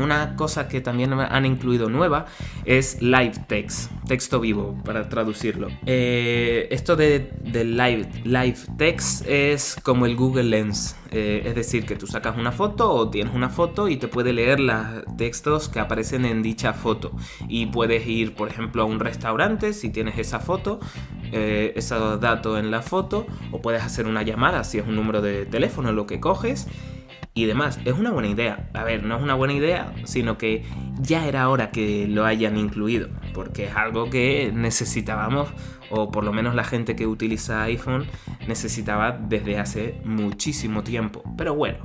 Una 0.00 0.36
cosa 0.36 0.68
que 0.68 0.80
también 0.80 1.12
han 1.12 1.46
incluido 1.46 1.88
nueva 1.88 2.26
es 2.64 3.00
live 3.02 3.34
text, 3.46 3.90
texto 4.06 4.40
vivo, 4.40 4.76
para 4.84 5.08
traducirlo. 5.08 5.68
Eh, 5.86 6.68
esto 6.70 6.96
de, 6.96 7.30
live, 7.44 8.08
live 8.24 8.56
text 8.78 9.26
es 9.26 9.76
como 9.82 10.06
el 10.06 10.16
Google 10.16 10.44
Lens, 10.44 10.96
eh, 11.10 11.42
es 11.44 11.54
decir, 11.54 11.84
que 11.84 11.96
tú 11.96 12.06
sacas 12.06 12.36
una 12.38 12.52
foto 12.52 12.90
o 12.90 13.10
tienes 13.10 13.34
una 13.34 13.50
foto 13.50 13.88
y 13.88 13.96
te 13.96 14.08
puede 14.08 14.32
leer 14.32 14.60
los 14.60 14.76
textos 15.16 15.68
que 15.68 15.80
aparecen 15.80 16.24
en 16.24 16.42
dicha 16.42 16.72
foto. 16.72 17.12
Y 17.48 17.66
puedes 17.66 18.06
ir, 18.06 18.34
por 18.34 18.48
ejemplo, 18.48 18.82
a 18.82 18.86
un 18.86 19.00
restaurante 19.00 19.72
si 19.72 19.90
tienes 19.90 20.18
esa 20.18 20.40
foto, 20.40 20.80
eh, 21.32 21.72
esos 21.76 22.20
datos 22.20 22.58
en 22.58 22.70
la 22.70 22.82
foto, 22.82 23.26
o 23.50 23.60
puedes 23.60 23.82
hacer 23.82 24.06
una 24.06 24.22
llamada 24.22 24.64
si 24.64 24.78
es 24.78 24.86
un 24.86 24.96
número 24.96 25.20
de 25.20 25.46
teléfono 25.46 25.92
lo 25.92 26.06
que 26.06 26.20
coges 26.20 26.66
y 27.34 27.46
demás. 27.46 27.78
Es 27.84 27.94
una 27.94 28.10
buena 28.10 28.28
idea. 28.28 28.68
A 28.74 28.84
ver, 28.84 29.04
no 29.04 29.16
es 29.16 29.22
una 29.22 29.34
buena 29.34 29.54
idea, 29.54 29.92
sino 30.04 30.38
que 30.38 30.64
ya 31.00 31.26
era 31.26 31.48
hora 31.48 31.70
que 31.70 32.06
lo 32.08 32.24
hayan 32.24 32.56
incluido, 32.56 33.08
porque 33.34 33.66
es 33.66 33.76
algo 33.76 34.10
que 34.10 34.52
necesitábamos, 34.54 35.48
o 35.90 36.10
por 36.10 36.24
lo 36.24 36.32
menos 36.32 36.54
la 36.54 36.64
gente 36.64 36.96
que 36.96 37.06
utiliza 37.06 37.62
iPhone 37.62 38.06
necesitaba 38.46 39.12
desde 39.12 39.58
hace 39.58 40.00
muchísimo 40.04 40.82
tiempo. 40.82 41.22
Pero 41.36 41.54
bueno, 41.54 41.78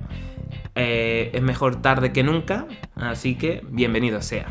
eh, 0.75 1.31
es 1.33 1.41
mejor 1.41 1.81
tarde 1.81 2.11
que 2.11 2.23
nunca, 2.23 2.67
así 2.95 3.35
que 3.35 3.61
bienvenido 3.69 4.21
sea. 4.21 4.47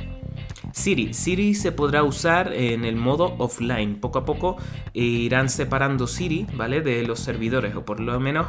Siri. 0.72 1.14
Siri 1.14 1.54
se 1.54 1.70
podrá 1.70 2.02
usar 2.02 2.52
en 2.52 2.84
el 2.84 2.96
modo 2.96 3.36
offline. 3.38 3.94
Poco 4.00 4.18
a 4.18 4.24
poco 4.24 4.56
irán 4.92 5.48
separando 5.48 6.08
Siri, 6.08 6.46
¿vale? 6.54 6.80
De 6.80 7.04
los 7.04 7.20
servidores, 7.20 7.76
o 7.76 7.84
por 7.84 8.00
lo 8.00 8.18
menos 8.18 8.48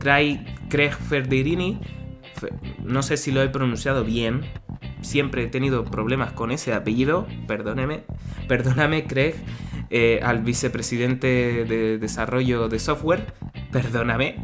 Craig, 0.00 0.40
Craig 0.70 0.92
Ferderini, 0.92 1.78
no 2.82 3.02
sé 3.02 3.18
si 3.18 3.32
lo 3.32 3.42
he 3.42 3.50
pronunciado 3.50 4.02
bien, 4.02 4.40
siempre 5.02 5.44
he 5.44 5.46
tenido 5.46 5.84
problemas 5.84 6.32
con 6.32 6.50
ese 6.50 6.72
apellido, 6.72 7.26
perdóneme, 7.46 8.04
perdóname 8.48 9.06
Craig, 9.06 9.34
eh, 9.90 10.20
al 10.22 10.40
vicepresidente 10.40 11.66
de 11.66 11.98
desarrollo 11.98 12.68
de 12.68 12.78
software, 12.78 13.34
perdóname, 13.70 14.36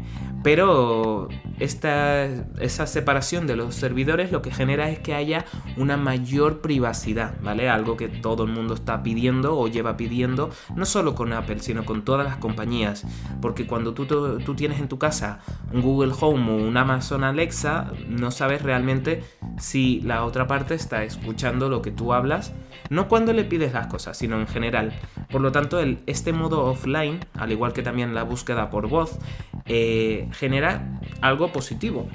pero 0.47 1.27
esta, 1.59 2.23
esa 2.61 2.87
separación 2.87 3.47
de 3.47 3.57
los 3.57 3.75
servidores 3.75 4.31
lo 4.31 4.41
que 4.41 4.49
genera 4.49 4.89
es 4.89 4.97
que 4.97 5.13
haya 5.13 5.43
una 5.75 5.97
mayor 5.97 6.61
privacidad, 6.61 7.33
¿vale? 7.41 7.67
Algo 7.67 7.97
que 7.97 8.07
todo 8.07 8.45
el 8.45 8.53
mundo 8.53 8.73
está 8.73 9.03
pidiendo 9.03 9.59
o 9.59 9.67
lleva 9.67 9.97
pidiendo, 9.97 10.49
no 10.73 10.85
solo 10.85 11.15
con 11.15 11.33
Apple, 11.33 11.59
sino 11.59 11.83
con 11.83 12.05
todas 12.05 12.25
las 12.25 12.37
compañías. 12.37 13.05
Porque 13.41 13.67
cuando 13.67 13.93
tú, 13.93 14.05
tú 14.05 14.55
tienes 14.55 14.79
en 14.79 14.87
tu 14.87 14.97
casa 14.97 15.39
un 15.73 15.81
Google 15.81 16.13
Home 16.17 16.49
o 16.49 16.65
un 16.65 16.77
Amazon 16.77 17.25
Alexa, 17.25 17.91
no 18.07 18.31
sabes 18.31 18.61
realmente 18.61 19.25
si 19.59 19.99
la 19.99 20.23
otra 20.23 20.47
parte 20.47 20.75
está 20.75 21.03
escuchando 21.03 21.67
lo 21.67 21.81
que 21.81 21.91
tú 21.91 22.13
hablas, 22.13 22.53
no 22.89 23.09
cuando 23.09 23.33
le 23.33 23.43
pides 23.43 23.73
las 23.73 23.87
cosas, 23.87 24.17
sino 24.17 24.39
en 24.39 24.47
general. 24.47 24.93
Por 25.29 25.41
lo 25.41 25.51
tanto, 25.51 25.81
el, 25.81 25.99
este 26.05 26.31
modo 26.31 26.63
offline, 26.63 27.19
al 27.33 27.51
igual 27.51 27.73
que 27.73 27.83
también 27.83 28.15
la 28.15 28.23
búsqueda 28.23 28.69
por 28.69 28.87
voz, 28.87 29.19
eh, 29.65 30.29
genera 30.37 30.99
algo 31.21 31.51
positivo. 31.51 32.07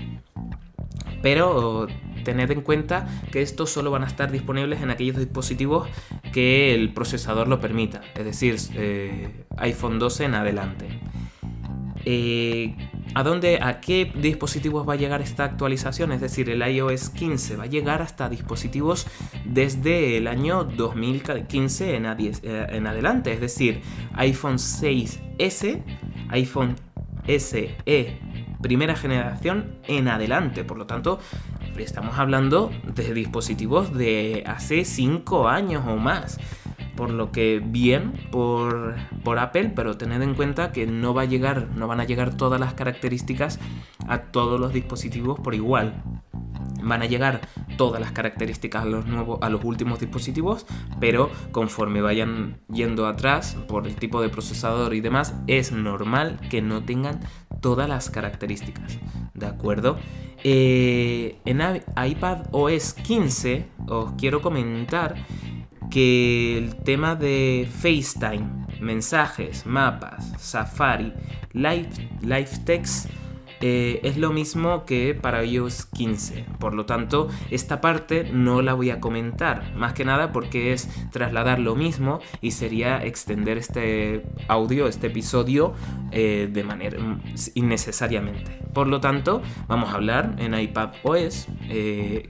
Pero 1.22 1.86
tened 2.24 2.50
en 2.50 2.62
cuenta 2.62 3.06
que 3.30 3.42
estos 3.42 3.70
solo 3.70 3.90
van 3.90 4.04
a 4.04 4.06
estar 4.06 4.30
disponibles 4.30 4.80
en 4.82 4.90
aquellos 4.90 5.16
dispositivos 5.16 5.88
que 6.32 6.74
el 6.74 6.92
procesador 6.92 7.48
lo 7.48 7.60
permita, 7.60 8.00
es 8.14 8.24
decir, 8.24 8.56
eh, 8.74 9.44
iPhone 9.58 9.98
12 9.98 10.24
en 10.24 10.34
adelante. 10.34 11.00
Eh, 12.04 12.74
¿A 13.14 13.22
dónde, 13.22 13.58
a 13.60 13.80
qué 13.80 14.10
dispositivos 14.14 14.88
va 14.88 14.94
a 14.94 14.96
llegar 14.96 15.20
esta 15.20 15.44
actualización? 15.44 16.12
Es 16.12 16.22
decir, 16.22 16.48
el 16.48 16.66
iOS 16.66 17.10
15 17.10 17.56
va 17.56 17.64
a 17.64 17.66
llegar 17.66 18.00
hasta 18.00 18.30
dispositivos 18.30 19.06
desde 19.44 20.16
el 20.16 20.26
año 20.26 20.64
2015 20.64 21.96
en, 21.96 22.06
en 22.06 22.86
adelante, 22.86 23.32
es 23.32 23.40
decir, 23.40 23.82
iPhone 24.14 24.56
6S, 24.56 25.82
iPhone 26.30 26.76
SE 27.26 27.76
primera 28.62 28.96
generación 28.96 29.74
en 29.86 30.08
adelante. 30.08 30.64
Por 30.64 30.78
lo 30.78 30.86
tanto, 30.86 31.18
estamos 31.76 32.18
hablando 32.18 32.70
de 32.94 33.12
dispositivos 33.12 33.92
de 33.92 34.44
hace 34.46 34.84
5 34.84 35.48
años 35.48 35.84
o 35.86 35.96
más. 35.96 36.38
Por 36.96 37.10
lo 37.10 37.32
que 37.32 37.62
bien 37.64 38.12
por, 38.30 38.94
por, 39.24 39.38
Apple, 39.38 39.72
pero 39.74 39.96
tened 39.96 40.22
en 40.22 40.34
cuenta 40.34 40.72
que 40.72 40.86
no 40.86 41.14
va 41.14 41.22
a 41.22 41.24
llegar, 41.24 41.68
no 41.74 41.88
van 41.88 42.00
a 42.00 42.04
llegar 42.04 42.36
todas 42.36 42.60
las 42.60 42.74
características 42.74 43.58
a 44.06 44.24
todos 44.24 44.60
los 44.60 44.72
dispositivos 44.72 45.40
por 45.40 45.54
igual 45.54 46.02
van 46.82 47.02
a 47.02 47.06
llegar 47.06 47.40
todas 47.76 48.00
las 48.00 48.12
características 48.12 48.82
a 48.82 48.86
los, 48.86 49.06
nuevos, 49.06 49.38
a 49.42 49.50
los 49.50 49.64
últimos 49.64 50.00
dispositivos, 50.00 50.66
pero 51.00 51.30
conforme 51.50 52.00
vayan 52.00 52.60
yendo 52.72 53.06
atrás 53.06 53.56
por 53.68 53.86
el 53.86 53.96
tipo 53.96 54.20
de 54.20 54.28
procesador 54.28 54.94
y 54.94 55.00
demás, 55.00 55.34
es 55.46 55.72
normal 55.72 56.40
que 56.50 56.62
no 56.62 56.84
tengan 56.84 57.20
todas 57.60 57.88
las 57.88 58.10
características. 58.10 58.98
¿De 59.34 59.46
acuerdo? 59.46 59.98
Eh, 60.44 61.38
en 61.44 61.60
iPad 61.60 62.46
OS 62.50 62.94
15 62.94 63.68
os 63.86 64.12
quiero 64.12 64.42
comentar 64.42 65.14
que 65.90 66.58
el 66.58 66.76
tema 66.76 67.14
de 67.14 67.68
FaceTime, 67.70 68.66
mensajes, 68.80 69.66
mapas, 69.66 70.32
Safari, 70.38 71.12
Live, 71.52 71.90
live 72.22 72.48
Text 72.64 73.10
eh, 73.62 74.00
es 74.02 74.16
lo 74.16 74.32
mismo 74.32 74.84
que 74.84 75.14
para 75.14 75.44
iOS 75.44 75.86
15. 75.86 76.44
Por 76.58 76.74
lo 76.74 76.84
tanto, 76.84 77.28
esta 77.50 77.80
parte 77.80 78.24
no 78.32 78.60
la 78.60 78.74
voy 78.74 78.90
a 78.90 78.98
comentar, 78.98 79.72
más 79.76 79.92
que 79.92 80.04
nada 80.04 80.32
porque 80.32 80.72
es 80.72 80.88
trasladar 81.12 81.60
lo 81.60 81.76
mismo 81.76 82.20
y 82.40 82.50
sería 82.50 83.04
extender 83.04 83.58
este 83.58 84.24
audio, 84.48 84.88
este 84.88 85.06
episodio, 85.06 85.74
eh, 86.10 86.48
de 86.52 86.64
manera 86.64 86.98
mm, 86.98 87.20
innecesariamente. 87.54 88.58
Por 88.74 88.88
lo 88.88 89.00
tanto, 89.00 89.42
vamos 89.68 89.90
a 89.90 89.94
hablar 89.94 90.34
en 90.38 90.58
iPad 90.58 90.90
OS 91.04 91.46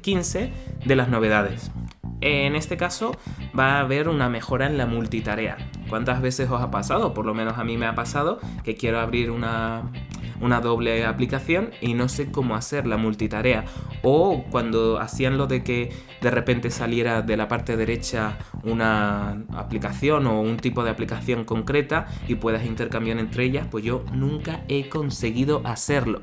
15 0.03 0.43
eh, 0.43 0.53
de 0.85 0.97
las 0.97 1.09
novedades. 1.09 1.71
En 2.21 2.55
este 2.55 2.77
caso 2.77 3.17
va 3.59 3.79
a 3.79 3.81
haber 3.81 4.09
una 4.09 4.29
mejora 4.29 4.67
en 4.67 4.77
la 4.79 4.87
multitarea. 4.87 5.57
¿Cuántas 5.89 6.23
veces 6.23 6.49
os 6.51 6.61
ha 6.61 6.71
pasado? 6.71 7.15
Por 7.15 7.27
lo 7.27 7.35
menos 7.35 7.59
a 7.59 7.65
mí 7.65 7.77
me 7.77 7.87
ha 7.87 7.95
pasado 7.97 8.39
que 8.63 8.77
quiero 8.77 9.01
abrir 9.01 9.33
una 9.33 9.91
una 10.43 10.61
doble 10.61 11.07
aplicación 11.07 11.71
y 11.81 11.95
no 11.95 12.09
sé 12.09 12.31
cómo 12.31 12.55
hacer 12.55 12.87
la 12.87 12.99
multitarea. 12.99 13.65
O 14.03 14.45
cuando 14.51 15.01
hacían 15.01 15.39
lo 15.39 15.47
de 15.47 15.63
que 15.63 15.93
de 16.21 16.31
repente 16.31 16.71
saliera 16.71 17.23
de 17.23 17.37
la 17.37 17.49
parte 17.49 17.77
derecha 17.77 18.39
una 18.65 19.45
aplicación 19.55 20.27
o 20.27 20.41
un 20.41 20.59
tipo 20.59 20.85
de 20.85 20.91
aplicación 20.91 21.45
concreta 21.45 22.09
y 22.29 22.35
puedas 22.35 22.67
intercambiar 22.67 23.19
entre 23.19 23.45
ellas, 23.45 23.67
pues 23.71 23.85
yo 23.85 24.05
nunca 24.13 24.65
he 24.69 24.89
conseguido 24.89 25.63
hacerlo. 25.65 26.23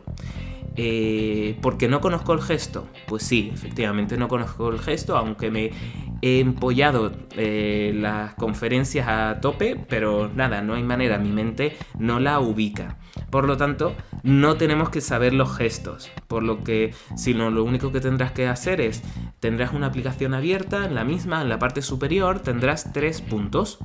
Eh, 0.75 1.57
¿Porque 1.61 1.87
no 1.87 1.99
conozco 1.99 2.33
el 2.33 2.41
gesto? 2.41 2.87
Pues 3.07 3.23
sí, 3.23 3.49
efectivamente 3.53 4.17
no 4.17 4.27
conozco 4.27 4.69
el 4.69 4.79
gesto, 4.79 5.17
aunque 5.17 5.51
me 5.51 5.71
he 6.21 6.39
empollado 6.39 7.11
eh, 7.35 7.91
las 7.95 8.33
conferencias 8.35 9.07
a 9.07 9.39
tope, 9.41 9.77
pero 9.87 10.29
nada, 10.33 10.61
no 10.61 10.75
hay 10.75 10.83
manera, 10.83 11.17
mi 11.17 11.31
mente 11.31 11.77
no 11.97 12.19
la 12.19 12.39
ubica. 12.39 12.97
Por 13.29 13.45
lo 13.45 13.57
tanto, 13.57 13.95
no 14.23 14.55
tenemos 14.55 14.89
que 14.89 15.01
saber 15.01 15.33
los 15.33 15.55
gestos, 15.55 16.09
por 16.27 16.43
lo 16.43 16.63
que, 16.63 16.93
sino 17.15 17.49
lo 17.49 17.63
único 17.63 17.91
que 17.91 18.01
tendrás 18.01 18.31
que 18.31 18.47
hacer 18.47 18.81
es, 18.81 19.03
tendrás 19.39 19.73
una 19.73 19.87
aplicación 19.87 20.33
abierta, 20.33 20.85
en 20.85 20.95
la 20.95 21.03
misma, 21.03 21.41
en 21.41 21.49
la 21.49 21.59
parte 21.59 21.81
superior, 21.81 22.39
tendrás 22.39 22.91
tres 22.93 23.21
puntos. 23.21 23.79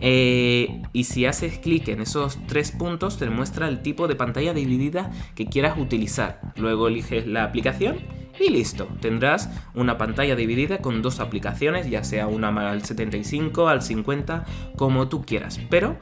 Eh, 0.00 0.82
y 0.92 1.04
si 1.04 1.24
haces 1.24 1.58
clic 1.58 1.88
en 1.88 2.02
esos 2.02 2.38
tres 2.46 2.72
puntos, 2.72 3.16
te 3.18 3.30
muestra 3.30 3.68
el 3.68 3.80
tipo 3.80 4.06
de 4.06 4.16
pantalla 4.16 4.52
dividida 4.52 5.10
que 5.34 5.46
quieras 5.46 5.78
utilizar. 5.78 6.40
Luego 6.56 6.88
eliges 6.88 7.26
la 7.26 7.44
aplicación 7.44 8.23
y 8.38 8.50
listo, 8.50 8.88
tendrás 9.00 9.50
una 9.74 9.96
pantalla 9.98 10.36
dividida 10.36 10.78
con 10.78 11.02
dos 11.02 11.20
aplicaciones, 11.20 11.88
ya 11.88 12.04
sea 12.04 12.26
una 12.26 12.48
al 12.70 12.84
75, 12.84 13.68
al 13.68 13.82
50, 13.82 14.44
como 14.76 15.08
tú 15.08 15.24
quieras, 15.24 15.60
pero 15.70 15.96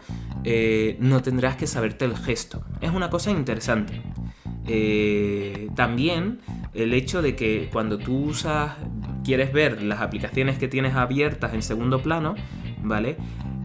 eh, 0.45 0.97
no 1.01 1.23
tendrás 1.23 1.57
que 1.57 1.67
saberte 1.67 2.05
el 2.05 2.17
gesto. 2.17 2.65
Es 2.81 2.91
una 2.91 3.11
cosa 3.11 3.31
interesante. 3.31 4.03
Eh, 4.67 5.69
también 5.75 6.41
el 6.75 6.95
hecho 6.95 7.21
de 7.21 7.37
que 7.37 7.69
cuando 7.73 7.99
tú 7.99 8.17
usas, 8.17 8.73
quieres 9.25 9.53
ver 9.53 9.83
las 9.83 10.01
aplicaciones 10.01 10.59
que 10.59 10.69
tienes 10.69 10.95
abiertas 10.95 11.55
en 11.55 11.63
segundo 11.63 12.03
plano, 12.03 12.35
¿vale? 12.83 13.17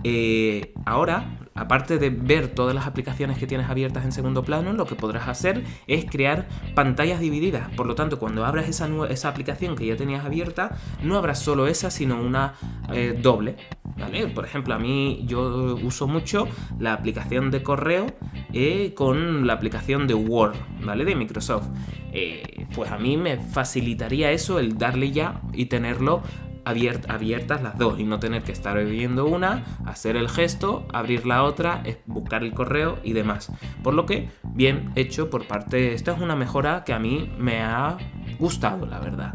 Eh, 0.04 0.74
ahora 0.86 1.38
aparte 1.58 1.98
de 1.98 2.10
ver 2.10 2.48
todas 2.50 2.74
las 2.74 2.88
aplicaciones 2.88 3.38
que 3.38 3.48
tienes 3.48 3.70
abiertas 3.70 4.06
en 4.06 4.12
segundo 4.12 4.44
plano, 4.44 4.74
lo 4.74 4.86
que 4.86 4.96
podrás 4.96 5.28
hacer 5.28 5.64
es 5.88 6.06
crear 6.06 6.48
pantallas 6.76 7.20
divididas. 7.20 7.70
Por 7.76 7.88
lo 7.88 7.96
tanto, 7.96 8.20
cuando 8.20 8.46
abras 8.46 8.70
esa, 8.70 8.88
esa 9.10 9.30
aplicación 9.30 9.76
que 9.76 9.86
ya 9.86 9.96
tenías 9.96 10.26
abierta, 10.26 10.78
no 11.04 11.18
habrá 11.18 11.36
solo 11.36 11.68
esa, 11.68 11.92
sino 11.92 12.22
una 12.22 12.54
eh, 12.94 13.18
doble. 13.22 13.56
¿vale? 13.98 14.28
Por 14.28 14.46
ejemplo, 14.46 14.74
a 14.74 14.80
mí 14.80 15.24
yo 15.26 15.78
uso 15.84 16.08
mucho 16.08 16.48
la 16.80 16.94
aplicación 16.94 17.52
de 17.52 17.64
correo 17.64 18.08
eh, 18.54 18.94
con 18.96 19.48
la 19.48 19.54
aplicación 19.54 20.08
de 20.08 20.14
Word, 20.14 20.56
¿vale? 20.84 21.06
De 21.06 21.16
Microsoft. 21.16 21.68
Eh, 22.14 22.66
pues 22.74 22.92
a 22.92 22.98
mí 22.98 23.18
me 23.18 23.38
facilitaría 23.38 24.32
eso 24.32 24.60
el 24.60 24.78
darle 24.78 25.12
ya 25.12 25.42
y 25.54 25.66
tenerlo 25.66 26.24
abiertas 26.68 27.62
las 27.62 27.78
dos 27.78 28.00
y 28.00 28.04
no 28.04 28.20
tener 28.20 28.44
que 28.44 28.52
estar 28.52 28.84
viendo 28.86 29.26
una, 29.26 29.64
hacer 29.86 30.16
el 30.16 30.30
gesto, 30.30 30.88
abrir 30.94 31.26
la 31.26 31.44
otra, 31.44 31.84
buscar 32.06 32.44
el 32.44 32.54
correo 32.54 33.00
y 33.04 33.14
demás. 33.14 33.52
Por 33.84 33.94
lo 33.94 34.06
que, 34.06 34.30
bien 34.44 34.92
hecho 34.96 35.30
por 35.30 35.48
parte, 35.48 35.94
esta 35.94 36.14
es 36.14 36.22
una 36.22 36.36
mejora 36.36 36.84
que 36.84 36.94
a 36.94 37.00
mí 37.00 37.32
me 37.38 37.62
ha 37.62 37.98
gustado, 38.40 38.86
la 38.86 39.00
verdad. 39.00 39.34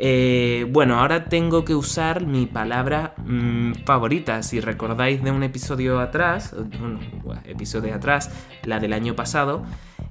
Eh, 0.00 0.64
bueno, 0.70 1.00
ahora 1.00 1.24
tengo 1.24 1.64
que 1.64 1.74
usar 1.74 2.24
mi 2.24 2.46
palabra 2.46 3.14
mm, 3.18 3.84
favorita. 3.84 4.42
Si 4.44 4.60
recordáis 4.60 5.22
de 5.24 5.32
un 5.32 5.42
episodio 5.42 5.98
atrás, 5.98 6.54
un 6.54 7.00
episodio 7.44 7.94
atrás, 7.94 8.30
la 8.62 8.78
del 8.78 8.92
año 8.92 9.16
pasado, 9.16 9.64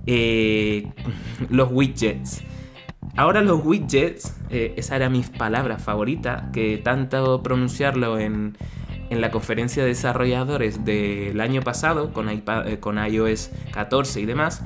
eh, 0.05 0.91
los 1.49 1.69
widgets. 1.71 2.43
Ahora 3.17 3.41
los 3.41 3.65
widgets, 3.65 4.35
eh, 4.51 4.75
esa 4.77 4.95
era 4.95 5.09
mi 5.09 5.23
palabra 5.23 5.79
favorita, 5.79 6.51
que 6.53 6.77
tanto 6.77 7.41
pronunciarlo 7.41 8.19
en, 8.19 8.55
la 9.09 9.31
conferencia 9.31 9.81
de 9.81 9.89
desarrolladores 9.89 10.85
del 10.85 11.41
año 11.41 11.63
pasado, 11.63 12.13
con, 12.13 12.29
eh, 12.29 12.43
con 12.79 13.03
iOS 13.03 13.49
14 13.71 14.21
y 14.21 14.25
demás, 14.27 14.63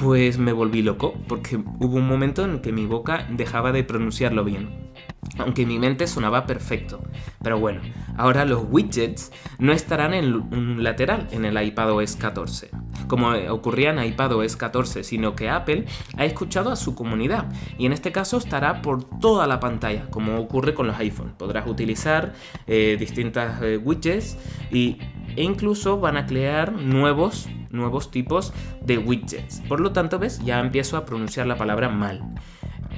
pues 0.00 0.38
me 0.38 0.54
volví 0.54 0.80
loco, 0.80 1.12
porque 1.28 1.56
hubo 1.56 1.96
un 1.98 2.08
momento 2.08 2.46
en 2.46 2.60
que 2.60 2.72
mi 2.72 2.86
boca 2.86 3.26
dejaba 3.28 3.72
de 3.72 3.84
pronunciarlo 3.84 4.42
bien 4.42 4.91
aunque 5.38 5.66
mi 5.66 5.78
mente 5.78 6.06
sonaba 6.06 6.46
perfecto. 6.46 7.02
Pero 7.42 7.58
bueno, 7.58 7.80
ahora 8.16 8.44
los 8.44 8.64
widgets 8.70 9.32
no 9.58 9.72
estarán 9.72 10.14
en 10.14 10.34
un 10.34 10.82
lateral 10.82 11.28
en 11.30 11.44
el 11.44 11.60
iPadOS 11.60 12.16
14, 12.16 12.70
como 13.08 13.30
ocurría 13.50 13.90
en 13.90 14.02
iPadOS 14.02 14.56
14, 14.56 15.04
sino 15.04 15.34
que 15.34 15.48
Apple 15.48 15.86
ha 16.16 16.24
escuchado 16.24 16.70
a 16.70 16.76
su 16.76 16.94
comunidad 16.94 17.46
y 17.78 17.86
en 17.86 17.92
este 17.92 18.12
caso 18.12 18.36
estará 18.36 18.82
por 18.82 19.04
toda 19.20 19.46
la 19.46 19.60
pantalla, 19.60 20.10
como 20.10 20.38
ocurre 20.38 20.74
con 20.74 20.86
los 20.86 20.98
iPhones. 20.98 21.34
Podrás 21.34 21.66
utilizar 21.66 22.34
eh, 22.66 22.96
distintas 22.98 23.62
eh, 23.62 23.78
widgets 23.78 24.36
y, 24.70 24.98
e 25.36 25.42
incluso 25.42 25.98
van 25.98 26.16
a 26.16 26.26
crear 26.26 26.72
nuevos 26.72 27.48
nuevos 27.70 28.10
tipos 28.10 28.52
de 28.82 28.98
widgets. 28.98 29.62
Por 29.66 29.80
lo 29.80 29.92
tanto, 29.92 30.18
ves, 30.18 30.44
ya 30.44 30.60
empiezo 30.60 30.98
a 30.98 31.06
pronunciar 31.06 31.46
la 31.46 31.56
palabra 31.56 31.88
mal. 31.88 32.34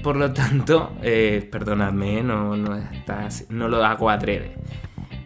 Por 0.05 0.17
lo 0.17 0.35
tanto, 0.35 0.93
eh, 1.03 1.49
perdonadme, 1.51 2.23
no, 2.23 2.59
no, 2.59 2.79
no 3.49 3.69
lo 3.69 3.85
hago 3.87 4.11
adrede. 4.11 4.55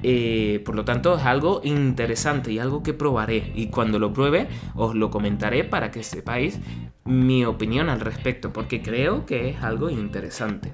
Eh, 0.04 0.62
por 0.64 0.76
lo 0.76 0.84
tanto, 0.84 1.16
es 1.16 1.24
algo 1.24 1.60
interesante 1.64 2.52
y 2.52 2.60
algo 2.60 2.84
que 2.84 2.94
probaré. 2.94 3.50
Y 3.56 3.70
cuando 3.70 3.98
lo 3.98 4.12
pruebe, 4.12 4.46
os 4.76 4.94
lo 4.94 5.10
comentaré 5.10 5.64
para 5.64 5.90
que 5.90 6.04
sepáis 6.04 6.60
mi 7.04 7.44
opinión 7.44 7.88
al 7.88 7.98
respecto, 7.98 8.52
porque 8.52 8.80
creo 8.80 9.26
que 9.26 9.50
es 9.50 9.62
algo 9.64 9.90
interesante. 9.90 10.70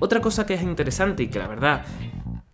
Otra 0.00 0.20
cosa 0.20 0.44
que 0.44 0.52
es 0.52 0.62
interesante 0.62 1.22
y 1.22 1.28
que 1.28 1.38
la 1.38 1.48
verdad 1.48 1.86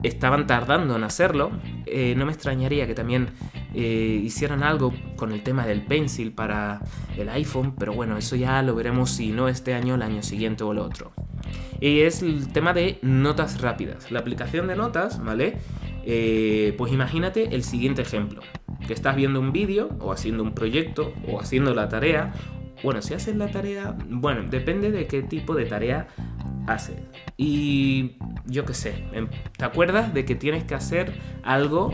estaban 0.03 0.47
tardando 0.47 0.97
en 0.97 1.05
hacerlo, 1.05 1.51
eh, 1.87 2.15
no 2.17 2.27
me 2.27 2.33
extrañaría 2.33 2.87
que 2.87 2.95
también 2.95 3.31
eh, 3.75 4.21
hicieran 4.23 4.62
algo 4.62 4.93
con 5.17 5.33
el 5.33 5.43
tema 5.43 5.67
del 5.67 5.83
pencil 5.83 6.33
para 6.33 6.81
el 7.17 7.29
iPhone, 7.29 7.75
pero 7.79 7.93
bueno, 7.93 8.17
eso 8.17 8.37
ya 8.37 8.62
lo 8.62 8.75
veremos 8.75 9.11
si 9.11 9.33
no 9.33 9.49
este 9.49 9.75
año, 9.75 9.95
el 9.95 10.03
año 10.03 10.23
siguiente 10.23 10.65
o 10.65 10.73
el 10.73 10.79
otro. 10.79 11.12
Y 11.81 12.01
es 12.01 12.23
el 12.23 12.53
tema 12.53 12.73
de 12.73 12.99
notas 13.03 13.61
rápidas. 13.61 14.12
La 14.12 14.21
aplicación 14.21 14.69
de 14.69 14.77
notas, 14.77 15.23
¿vale? 15.23 15.59
Eh, 16.05 16.75
pues 16.79 16.93
imagínate 16.93 17.55
el 17.55 17.65
siguiente 17.65 18.03
ejemplo. 18.03 18.41
Que 18.87 18.93
estás 18.93 19.17
viendo 19.17 19.41
un 19.41 19.53
vídeo 19.53 19.91
o 20.01 20.12
haciendo 20.12 20.43
un 20.43 20.55
proyecto 20.55 21.12
o 21.27 21.41
haciendo 21.41 21.75
la 21.75 21.88
tarea 21.88 22.33
bueno, 22.83 23.03
si 23.03 23.14
haces 23.14 23.37
la 23.37 23.51
tarea, 23.51 23.97
bueno, 24.09 24.42
depende 24.49 24.90
de 24.90 25.07
qué 25.07 25.23
tipo 25.23 25.55
de 25.55 25.66
tarea 25.66 26.09
haces. 26.66 26.97
Y 27.37 28.16
yo 28.47 28.64
qué 28.64 28.75
sé, 28.75 29.05
em, 29.12 29.29
¿te 29.57 29.64
acuerdas 29.64 30.14
de 30.14 30.25
que 30.25 30.35
tienes 30.35 30.64
que 30.64 30.75
hacer 30.75 31.12
algo, 31.42 31.92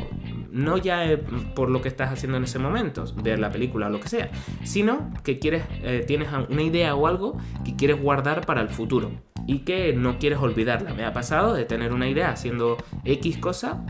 no 0.51 0.77
ya 0.77 1.05
eh, 1.11 1.19
por 1.55 1.71
lo 1.71 1.81
que 1.83 1.89
estás 1.89 2.13
haciendo 2.13 2.39
en 2.39 2.45
ese 2.45 2.59
momento, 2.59 3.05
ver 3.23 3.39
la 3.39 3.51
película 3.51 3.87
o 3.87 3.91
lo 3.91 4.01
que 4.01 4.09
sea, 4.09 4.31
sino 4.65 5.13
que 5.25 5.39
quieres, 5.39 5.65
eh, 5.83 6.05
tienes 6.07 6.29
una 6.49 6.63
idea 6.63 6.95
o 6.95 7.07
algo 7.07 7.39
que 7.65 7.77
quieres 7.77 8.01
guardar 8.01 8.47
para 8.47 8.61
el 8.61 8.69
futuro 8.69 9.11
y 9.47 9.61
que 9.61 9.93
no 9.93 10.19
quieres 10.19 10.39
olvidarla. 10.39 10.95
Me 10.95 11.05
ha 11.05 11.13
pasado 11.13 11.55
de 11.55 11.65
tener 11.65 11.93
una 11.93 12.09
idea 12.09 12.31
haciendo 12.31 12.77
X 13.05 13.39
cosa 13.39 13.85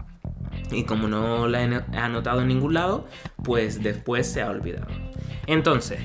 y 0.71 0.85
como 0.85 1.09
no 1.09 1.49
la 1.49 1.65
he 1.65 1.99
anotado 1.99 2.43
en 2.43 2.49
ningún 2.49 2.75
lado, 2.75 3.07
pues 3.43 3.83
después 3.83 4.31
se 4.31 4.43
ha 4.43 4.51
olvidado. 4.51 4.87
Entonces, 5.47 6.01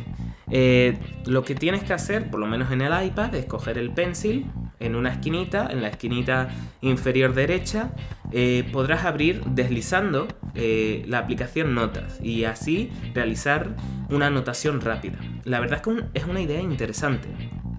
eh, 0.51 0.97
lo 1.25 1.43
que 1.43 1.55
tienes 1.55 1.83
que 1.83 1.93
hacer, 1.93 2.29
por 2.29 2.39
lo 2.39 2.47
menos 2.47 2.71
en 2.71 2.81
el 2.81 3.05
iPad, 3.05 3.33
es 3.35 3.45
coger 3.45 3.77
el 3.77 3.91
pencil 3.91 4.45
en 4.79 4.95
una 4.95 5.11
esquinita, 5.11 5.67
en 5.71 5.81
la 5.81 5.87
esquinita 5.87 6.49
inferior 6.81 7.33
derecha, 7.33 7.91
eh, 8.31 8.67
podrás 8.71 9.05
abrir 9.05 9.43
deslizando 9.45 10.27
eh, 10.55 11.03
la 11.07 11.19
aplicación 11.19 11.73
Notas 11.73 12.19
y 12.21 12.43
así 12.43 12.91
realizar 13.13 13.75
una 14.09 14.27
anotación 14.27 14.81
rápida. 14.81 15.17
La 15.45 15.59
verdad 15.59 15.77
es 15.77 15.83
que 15.83 16.19
es 16.19 16.25
una 16.25 16.41
idea 16.41 16.61
interesante 16.61 17.29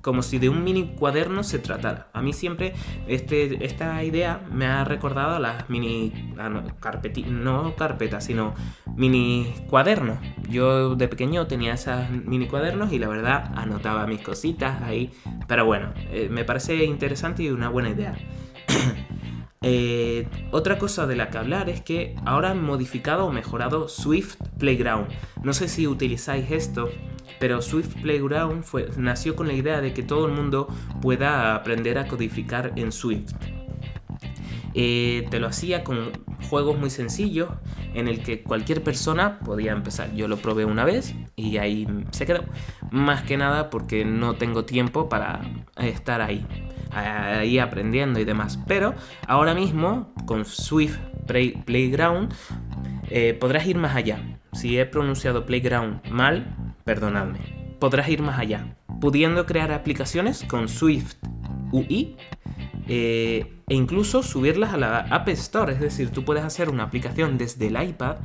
como 0.05 0.23
si 0.23 0.38
de 0.38 0.51
un 0.51 0.62
mini 0.62 0.95
cuaderno 0.99 1.43
se 1.43 1.59
tratara. 1.59 2.09
A 2.12 2.21
mí 2.21 2.35
siempre 2.35 2.75
este, 3.09 3.64
esta 3.64 4.05
idea 4.05 4.47
me 4.53 4.67
ha 4.67 4.85
recordado 4.85 5.37
a 5.37 5.38
las 5.38 5.71
mini 5.71 6.12
ah, 6.38 6.51
no, 6.51 7.75
carpetas, 7.75 8.25
sino 8.25 8.55
mini 8.95 9.55
cuadernos. 9.67 10.19
Yo 10.51 10.95
de 10.95 11.09
pequeño 11.09 11.47
tenía 11.47 11.73
esas 11.73 12.11
mini 12.11 12.47
cuadernos 12.47 12.93
y 12.93 12.99
la 12.99 13.09
verdad 13.09 13.51
anotaba 13.57 14.07
mis 14.07 14.21
cositas 14.21 14.83
ahí. 14.83 15.11
Pero 15.49 15.64
bueno, 15.64 15.95
eh, 16.11 16.29
me 16.31 16.45
parece 16.45 16.85
interesante 16.85 17.43
y 17.43 17.49
una 17.49 17.71
buena 17.71 17.88
idea. 17.88 18.14
Eh, 19.67 20.29
otra 20.51 20.77
cosa 20.77 21.07
de 21.07 21.17
la 21.17 21.31
que 21.31 21.38
hablar 21.38 21.71
es 21.71 21.81
que 21.81 22.14
ahora 22.27 22.51
han 22.51 22.62
modificado 22.62 23.25
o 23.25 23.33
mejorado 23.33 23.88
Swift 23.88 24.37
Playground. 24.59 25.09
No 25.43 25.55
sé 25.55 25.69
si 25.69 25.87
utilizáis 25.87 26.51
esto, 26.51 26.90
pero 27.38 27.62
Swift 27.62 27.94
Playground 28.02 28.64
fue, 28.64 28.88
nació 28.96 29.37
con 29.37 29.46
la 29.46 29.54
idea 29.54 29.80
de 29.80 29.92
que 29.92 30.02
todo 30.02 30.26
el 30.26 30.32
mundo 30.32 30.68
pueda 31.02 31.54
aprender 31.54 31.98
a 31.98 32.06
codificar 32.06 32.72
en 32.76 32.92
Swift. 32.92 33.32
Eh, 34.74 35.26
te 35.30 35.38
lo 35.38 35.46
hacía 35.46 35.84
con 35.84 36.10
juegos 36.48 36.76
muy 36.78 36.90
sencillos 36.90 37.48
en 37.94 38.08
el 38.08 38.22
que 38.22 38.42
cualquier 38.42 38.82
persona 38.82 39.38
podía 39.38 39.72
empezar. 39.72 40.12
Yo 40.14 40.28
lo 40.28 40.37
probé 40.37 40.64
una 40.64 40.84
vez 40.84 41.14
y 41.37 41.58
ahí 41.58 41.87
se 42.10 42.26
quedó. 42.26 42.44
Más 42.90 43.22
que 43.22 43.37
nada 43.37 43.70
porque 43.70 44.04
no 44.04 44.34
tengo 44.34 44.64
tiempo 44.64 45.08
para 45.08 45.42
estar 45.76 46.20
ahí, 46.20 46.44
ahí 46.90 47.58
aprendiendo 47.58 48.18
y 48.18 48.24
demás. 48.24 48.58
Pero 48.66 48.94
ahora 49.28 49.54
mismo 49.54 50.12
con 50.26 50.44
Swift 50.44 50.98
Playground 51.26 52.34
eh, 53.10 53.34
podrás 53.34 53.66
ir 53.66 53.78
más 53.78 53.94
allá. 53.94 54.18
Si 54.52 54.78
he 54.78 54.87
pronunciado 54.87 55.46
Playground 55.46 56.08
mal, 56.10 56.73
perdonadme. 56.85 57.38
podrás 57.81 58.09
ir 58.09 58.23
más 58.23 58.38
allá, 58.38 58.77
pudiendo 59.01 59.44
crear 59.44 59.73
aplicaciones 59.73 60.44
con 60.44 60.68
Swift 60.68 61.16
UI 61.73 62.16
eh, 62.88 63.62
e 63.68 63.75
incluso 63.75 64.23
subirlas 64.23 64.73
a 64.73 64.77
la 64.77 64.99
App 65.01 65.29
Store. 65.31 65.73
Es 65.73 65.81
decir, 65.81 66.11
tú 66.11 66.25
puedes 66.25 66.44
hacer 66.44 66.68
una 66.70 66.85
aplicación 66.85 67.37
desde 67.37 67.66
el 67.66 67.83
iPad 67.83 68.16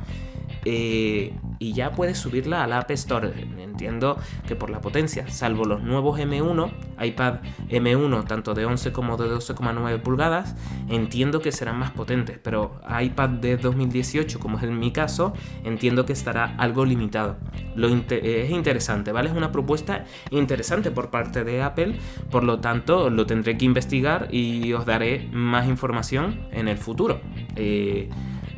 eh, 0.64 1.34
y 1.58 1.72
ya 1.72 1.92
puedes 1.92 2.18
subirla 2.18 2.64
a 2.64 2.66
la 2.66 2.78
App 2.78 2.90
Store. 2.92 3.32
Entiendo 3.58 4.18
que 4.46 4.56
por 4.56 4.70
la 4.70 4.80
potencia, 4.80 5.28
salvo 5.30 5.64
los 5.64 5.82
nuevos 5.82 6.18
M1, 6.18 6.70
iPad 7.00 7.40
M1 7.68 8.26
tanto 8.26 8.54
de 8.54 8.66
11 8.66 8.92
como 8.92 9.16
de 9.16 9.28
12,9 9.28 10.00
pulgadas, 10.00 10.56
entiendo 10.88 11.40
que 11.40 11.52
serán 11.52 11.78
más 11.78 11.90
potentes, 11.90 12.38
pero 12.42 12.80
iPad 13.00 13.28
de 13.30 13.56
2018, 13.56 14.38
como 14.38 14.58
es 14.58 14.64
en 14.64 14.78
mi 14.78 14.92
caso, 14.92 15.32
entiendo 15.64 16.06
que 16.06 16.12
estará 16.12 16.54
algo 16.58 16.84
limitado. 16.84 17.36
Lo 17.74 17.88
es 17.88 18.50
interesante, 18.50 19.12
¿vale? 19.12 19.30
Es 19.30 19.36
una 19.36 19.52
propuesta 19.52 20.04
interesante 20.30 20.90
por 20.90 21.10
parte 21.10 21.44
de 21.44 21.62
Apple, 21.62 21.98
por 22.30 22.44
lo 22.44 22.60
tanto 22.60 23.10
lo 23.10 23.26
tendré 23.26 23.56
que 23.56 23.64
investigar 23.64 24.28
y 24.30 24.72
os 24.72 24.86
daré 24.86 25.28
más 25.32 25.68
información 25.68 26.48
en 26.52 26.68
el 26.68 26.78
futuro. 26.78 27.20
Eh, 27.56 28.08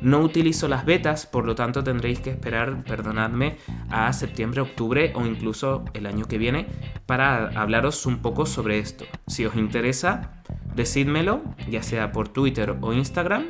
no 0.03 0.21
utilizo 0.21 0.69
las 0.69 0.85
betas, 0.85 1.27
por 1.27 1.45
lo 1.45 1.55
tanto 1.55 1.83
tendréis 1.85 2.21
que 2.21 2.31
esperar, 2.31 2.85
perdonadme, 2.85 3.57
a 3.91 4.12
septiembre, 4.12 4.61
octubre 4.61 5.12
o 5.15 5.25
incluso 5.25 5.85
el 5.95 6.07
año 6.07 6.27
que 6.27 6.38
viene 6.38 6.67
para 7.07 7.49
hablaros 7.61 8.05
un 8.07 8.19
poco 8.19 8.47
sobre 8.47 8.79
esto. 8.79 9.05
Si 9.27 9.47
os 9.47 9.57
interesa, 9.57 10.43
decídmelo, 10.75 11.43
ya 11.71 11.83
sea 11.83 12.12
por 12.12 12.29
Twitter 12.29 12.77
o 12.81 12.93
Instagram, 12.93 13.47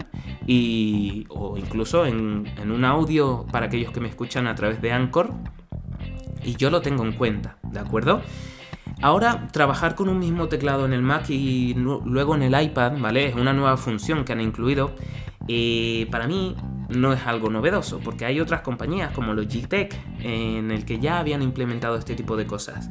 y, 0.46 1.26
o 1.28 1.56
incluso 1.56 2.06
en, 2.06 2.52
en 2.60 2.70
un 2.70 2.84
audio 2.84 3.46
para 3.50 3.66
aquellos 3.66 3.92
que 3.92 4.00
me 4.00 4.08
escuchan 4.08 4.46
a 4.46 4.54
través 4.54 4.82
de 4.82 4.92
Anchor, 4.92 5.32
y 6.44 6.56
yo 6.56 6.70
lo 6.70 6.82
tengo 6.82 7.04
en 7.04 7.12
cuenta, 7.12 7.58
¿de 7.62 7.78
acuerdo? 7.78 8.20
Ahora, 9.00 9.48
trabajar 9.52 9.94
con 9.94 10.08
un 10.08 10.18
mismo 10.18 10.48
teclado 10.48 10.84
en 10.84 10.92
el 10.92 11.02
Mac 11.02 11.28
y 11.28 11.74
luego 11.74 12.34
en 12.34 12.42
el 12.42 12.60
iPad, 12.60 12.98
¿vale? 12.98 13.26
Es 13.26 13.34
una 13.34 13.52
nueva 13.52 13.76
función 13.76 14.24
que 14.24 14.32
han 14.32 14.40
incluido 14.40 14.94
y 15.46 16.06
para 16.06 16.26
mí 16.26 16.56
no 16.88 17.12
es 17.12 17.26
algo 17.26 17.50
novedoso, 17.50 18.00
porque 18.00 18.24
hay 18.24 18.40
otras 18.40 18.60
compañías 18.60 19.12
como 19.12 19.34
Logitech 19.34 19.98
en 20.20 20.70
el 20.70 20.84
que 20.84 20.98
ya 20.98 21.18
habían 21.18 21.42
implementado 21.42 21.96
este 21.96 22.14
tipo 22.14 22.36
de 22.36 22.46
cosas. 22.46 22.88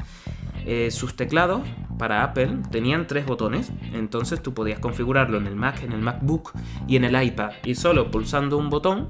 Eh, 0.65 0.91
sus 0.91 1.15
teclados 1.15 1.61
para 1.97 2.23
Apple 2.23 2.57
tenían 2.71 3.07
tres 3.07 3.25
botones, 3.25 3.71
entonces 3.93 4.41
tú 4.41 4.53
podías 4.53 4.79
configurarlo 4.79 5.37
en 5.37 5.47
el 5.47 5.55
Mac, 5.55 5.83
en 5.83 5.91
el 5.91 6.01
MacBook 6.01 6.51
y 6.87 6.95
en 6.95 7.03
el 7.03 7.21
iPad, 7.21 7.51
y 7.63 7.75
solo 7.75 8.09
pulsando 8.09 8.57
un 8.57 8.69
botón 8.69 9.09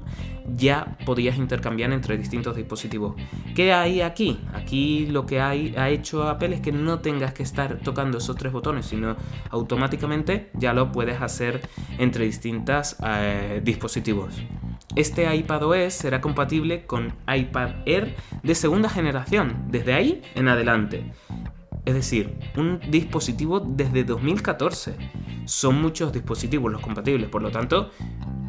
ya 0.56 0.96
podías 1.06 1.36
intercambiar 1.36 1.92
entre 1.92 2.18
distintos 2.18 2.56
dispositivos. 2.56 3.14
¿Qué 3.54 3.72
hay 3.72 4.00
aquí? 4.00 4.40
Aquí 4.52 5.06
lo 5.06 5.24
que 5.24 5.40
hay, 5.40 5.74
ha 5.76 5.88
hecho 5.88 6.28
Apple 6.28 6.54
es 6.56 6.60
que 6.60 6.72
no 6.72 6.98
tengas 6.98 7.32
que 7.32 7.42
estar 7.42 7.78
tocando 7.78 8.18
esos 8.18 8.36
tres 8.36 8.52
botones, 8.52 8.86
sino 8.86 9.16
automáticamente 9.50 10.50
ya 10.54 10.72
lo 10.72 10.92
puedes 10.92 11.20
hacer 11.22 11.60
entre 11.98 12.24
distintos 12.24 12.96
eh, 13.06 13.60
dispositivos. 13.64 14.34
Este 14.94 15.34
iPad 15.34 15.62
OS 15.64 15.94
será 15.94 16.20
compatible 16.20 16.84
con 16.84 17.14
iPad 17.26 17.70
Air 17.86 18.14
de 18.42 18.54
segunda 18.54 18.90
generación, 18.90 19.64
desde 19.68 19.94
ahí 19.94 20.22
en 20.34 20.48
adelante. 20.48 21.12
Es 21.86 21.94
decir, 21.94 22.36
un 22.56 22.78
dispositivo 22.90 23.60
desde 23.60 24.04
2014. 24.04 24.94
Son 25.46 25.80
muchos 25.80 26.12
dispositivos 26.12 26.70
los 26.70 26.82
compatibles, 26.82 27.28
por 27.30 27.42
lo 27.42 27.50
tanto, 27.50 27.90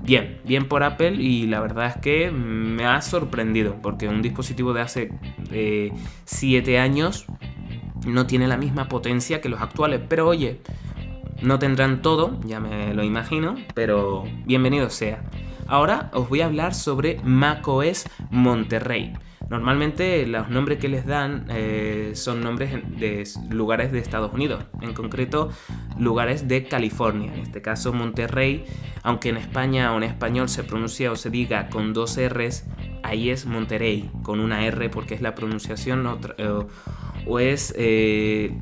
bien, 0.04 0.42
bien 0.44 0.68
por 0.68 0.84
Apple 0.84 1.14
y 1.14 1.48
la 1.48 1.62
verdad 1.62 1.88
es 1.88 1.98
que 1.98 2.30
me 2.30 2.86
ha 2.86 3.02
sorprendido 3.02 3.78
porque 3.82 4.10
un 4.10 4.22
dispositivo 4.22 4.74
de 4.74 4.82
hace 4.82 5.12
7 6.26 6.72
eh, 6.72 6.80
años 6.80 7.26
no 8.06 8.28
tiene 8.28 8.48
la 8.48 8.58
misma 8.58 8.90
potencia 8.90 9.40
que 9.40 9.50
los 9.50 9.62
actuales, 9.62 10.02
pero 10.08 10.28
oye, 10.28 10.60
no 11.42 11.58
tendrán 11.58 12.02
todo, 12.02 12.40
ya 12.46 12.60
me 12.60 12.94
lo 12.94 13.04
imagino, 13.04 13.56
pero 13.74 14.26
bienvenido 14.46 14.90
sea. 14.90 15.24
Ahora 15.74 16.12
os 16.14 16.30
voy 16.30 16.42
a 16.42 16.46
hablar 16.46 16.76
sobre 16.76 17.20
macOS 17.24 18.06
Monterrey. 18.30 19.12
Normalmente 19.50 20.28
los 20.28 20.48
nombres 20.50 20.78
que 20.78 20.88
les 20.88 21.04
dan 21.08 21.48
eh, 21.50 22.12
son 22.14 22.42
nombres 22.42 22.74
de 23.00 23.28
lugares 23.50 23.92
de 23.92 23.98
Estados 23.98 24.32
Unidos, 24.36 24.66
en 24.82 24.94
concreto 24.94 25.50
lugares 25.98 26.48
de 26.48 26.68
California, 26.68 27.34
en 27.34 27.40
este 27.40 27.64
caso 27.64 27.92
Monterrey, 27.92 28.66
aunque 29.02 29.30
en 29.30 29.38
España 29.38 29.92
o 29.94 29.98
en 29.98 30.04
español 30.04 30.48
se 30.48 30.64
pronuncia 30.64 31.12
o 31.12 31.16
se 31.16 31.32
diga 31.32 31.70
con 31.70 31.92
dos 31.92 32.20
R's, 32.20 32.66
ahí 33.02 33.32
es 33.32 33.48
Monterrey, 33.48 34.12
con 34.22 34.42
una 34.42 34.68
R 34.68 34.92
porque 34.92 35.16
es 35.16 35.22
la 35.22 35.34
pronunciación 35.34 36.20
eh, 36.38 36.66
o 37.26 37.40
es 37.40 37.74
eh, 37.76 38.56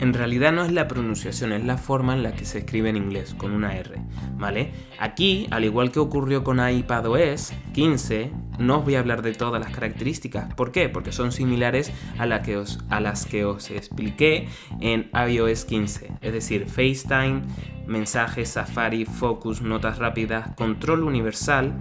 en 0.00 0.12
realidad 0.12 0.52
no 0.52 0.64
es 0.64 0.72
la 0.72 0.88
pronunciación, 0.88 1.52
es 1.52 1.64
la 1.64 1.78
forma 1.78 2.14
en 2.14 2.22
la 2.22 2.32
que 2.34 2.44
se 2.44 2.58
escribe 2.58 2.88
en 2.88 2.96
inglés, 2.96 3.34
con 3.34 3.52
una 3.52 3.76
R, 3.76 3.94
¿vale? 4.36 4.72
Aquí, 4.98 5.46
al 5.50 5.64
igual 5.64 5.92
que 5.92 6.00
ocurrió 6.00 6.42
con 6.42 6.66
iPadOS 6.66 7.52
15, 7.72 8.32
no 8.58 8.78
os 8.78 8.84
voy 8.84 8.96
a 8.96 9.00
hablar 9.00 9.22
de 9.22 9.32
todas 9.32 9.60
las 9.60 9.72
características. 9.72 10.52
¿Por 10.54 10.72
qué? 10.72 10.88
Porque 10.88 11.12
son 11.12 11.32
similares 11.32 11.92
a, 12.18 12.26
las 12.26 13.26
que 13.26 13.44
os 13.44 13.70
expliqué 13.70 14.48
en 14.80 15.10
iOS 15.14 15.64
15, 15.64 16.12
es 16.20 16.32
decir, 16.32 16.66
FaceTime, 16.66 17.42
mensajes, 17.86 18.50
Safari, 18.50 19.04
Focus, 19.04 19.62
notas 19.62 19.98
rápidas, 19.98 20.54
control 20.56 21.04
universal, 21.04 21.72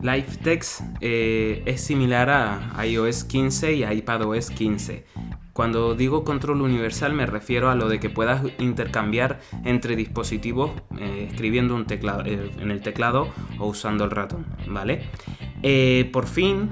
Live 0.00 0.38
Text 0.42 0.80
eh, 1.02 1.62
es 1.66 1.82
similar 1.82 2.30
a 2.30 2.86
iOS 2.86 3.24
15 3.24 3.74
y 3.74 3.84
a 3.84 3.92
iPadOS 3.92 4.50
15. 4.50 5.04
Cuando 5.60 5.94
digo 5.94 6.24
control 6.24 6.62
universal 6.62 7.12
me 7.12 7.26
refiero 7.26 7.68
a 7.68 7.74
lo 7.74 7.90
de 7.90 8.00
que 8.00 8.08
puedas 8.08 8.42
intercambiar 8.58 9.40
entre 9.62 9.94
dispositivos 9.94 10.70
eh, 10.98 11.28
escribiendo 11.30 11.78
eh, 11.78 12.50
en 12.58 12.70
el 12.70 12.80
teclado 12.80 13.28
o 13.58 13.66
usando 13.66 14.04
el 14.04 14.10
ratón, 14.10 14.46
¿vale? 14.68 15.02
por 16.12 16.26
fin, 16.26 16.70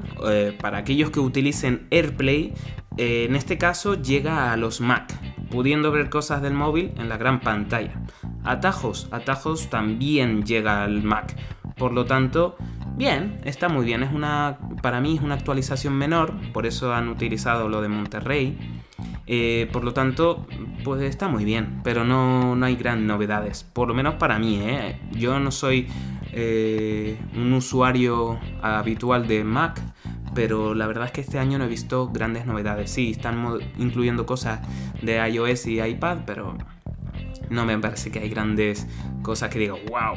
para 0.62 0.78
aquellos 0.78 1.10
que 1.10 1.20
utilicen 1.20 1.86
AirPlay, 1.90 2.54
en 2.96 3.36
este 3.36 3.58
caso 3.58 4.00
llega 4.00 4.54
a 4.54 4.56
los 4.56 4.80
Mac, 4.80 5.12
pudiendo 5.50 5.92
ver 5.92 6.08
cosas 6.08 6.40
del 6.40 6.54
móvil 6.54 6.94
en 6.96 7.10
la 7.10 7.18
gran 7.18 7.40
pantalla. 7.40 7.92
Atajos, 8.42 9.08
atajos 9.10 9.68
también 9.68 10.44
llega 10.44 10.82
al 10.82 11.02
Mac. 11.02 11.36
Por 11.76 11.92
lo 11.92 12.06
tanto, 12.06 12.56
Bien, 12.98 13.38
está 13.44 13.68
muy 13.68 13.86
bien. 13.86 14.02
Es 14.02 14.12
una, 14.12 14.58
para 14.82 15.00
mí 15.00 15.14
es 15.14 15.22
una 15.22 15.34
actualización 15.34 15.94
menor, 15.94 16.34
por 16.52 16.66
eso 16.66 16.92
han 16.92 17.08
utilizado 17.08 17.68
lo 17.68 17.80
de 17.80 17.86
Monterrey. 17.86 18.58
Eh, 19.30 19.68
por 19.72 19.84
lo 19.84 19.92
tanto, 19.92 20.46
pues 20.84 21.02
está 21.02 21.28
muy 21.28 21.44
bien, 21.44 21.82
pero 21.84 22.02
no, 22.02 22.56
no, 22.56 22.64
hay 22.64 22.76
gran 22.76 23.06
novedades. 23.06 23.62
Por 23.62 23.86
lo 23.86 23.94
menos 23.94 24.14
para 24.14 24.38
mí, 24.38 24.58
¿eh? 24.62 24.98
Yo 25.12 25.38
no 25.38 25.50
soy 25.50 25.86
eh, 26.32 27.18
un 27.36 27.52
usuario 27.52 28.40
habitual 28.62 29.28
de 29.28 29.44
Mac, 29.44 29.82
pero 30.34 30.74
la 30.74 30.86
verdad 30.86 31.06
es 31.06 31.12
que 31.12 31.20
este 31.20 31.38
año 31.38 31.58
no 31.58 31.64
he 31.64 31.68
visto 31.68 32.08
grandes 32.08 32.46
novedades. 32.46 32.90
Sí, 32.90 33.10
están 33.10 33.44
incluyendo 33.76 34.24
cosas 34.24 34.60
de 35.02 35.18
iOS 35.28 35.66
y 35.66 35.82
iPad, 35.82 36.20
pero 36.24 36.56
no 37.50 37.66
me 37.66 37.78
parece 37.78 38.10
que 38.10 38.20
hay 38.20 38.30
grandes 38.30 38.86
cosas 39.22 39.50
que 39.50 39.58
digo, 39.58 39.78
wow. 39.90 40.16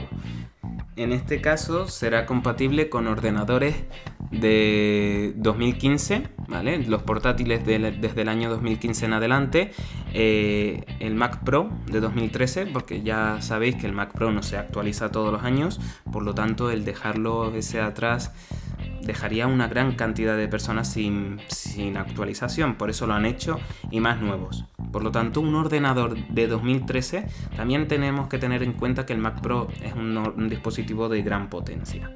En 0.96 1.12
este 1.12 1.42
caso 1.42 1.88
será 1.88 2.26
compatible 2.26 2.88
con 2.88 3.08
ordenadores 3.08 3.76
de 4.32 5.34
2015, 5.36 6.28
¿vale? 6.48 6.84
Los 6.86 7.04
portátiles 7.04 7.66
desde 7.66 8.22
el 8.22 8.30
año 8.30 8.50
2015 8.50 9.06
en 9.06 9.14
adelante, 9.14 9.72
eh, 10.14 10.84
el 11.00 11.16
Mac 11.16 11.44
Pro 11.44 11.70
de 11.88 12.00
2013, 12.00 12.68
porque 12.68 13.02
ya 13.04 13.42
sabéis 13.42 13.76
que 13.76 13.88
el 13.88 13.94
Mac 13.94 14.14
Pro 14.14 14.32
no 14.32 14.44
se 14.44 14.58
actualiza 14.58 15.12
todos 15.12 15.32
los 15.32 15.44
años, 15.44 15.80
por 16.12 16.24
lo 16.24 16.34
tanto 16.34 16.72
el 16.72 16.86
dejarlo 16.86 17.54
ese 17.54 17.82
atrás 17.82 18.32
dejaría 19.04 19.48
una 19.48 19.68
gran 19.68 19.96
cantidad 19.96 20.38
de 20.38 20.48
personas 20.48 20.92
sin, 20.92 21.40
actualización, 21.98 22.76
por 22.76 22.90
eso 22.90 23.08
lo 23.08 23.14
han 23.14 23.26
hecho, 23.26 23.60
y 23.90 24.00
más 24.00 24.22
nuevos. 24.22 24.66
Por 24.92 25.04
lo 25.04 25.12
tanto, 25.12 25.42
un 25.42 25.56
ordenador 25.56 26.18
de 26.28 26.48
2013 26.48 27.26
también 27.56 27.88
tenemos 27.88 28.28
que 28.28 28.38
tener 28.38 28.64
en 28.64 28.74
cuenta 28.74 29.06
que 29.06 29.14
el 29.14 29.20
Mac 29.20 29.42
Pro 29.42 29.68
es 29.84 29.94
un, 29.94 30.50
dispositivo 30.50 31.10
de 31.10 31.22
gran 31.22 31.50
potencia. 31.50 32.12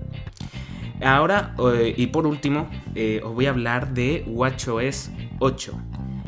Ahora, 1.03 1.55
eh, 1.73 1.93
y 1.95 2.07
por 2.07 2.25
último, 2.25 2.69
eh, 2.95 3.21
os 3.23 3.33
voy 3.33 3.47
a 3.47 3.49
hablar 3.49 3.93
de 3.93 4.23
WatchOS 4.27 5.11
8. 5.39 5.79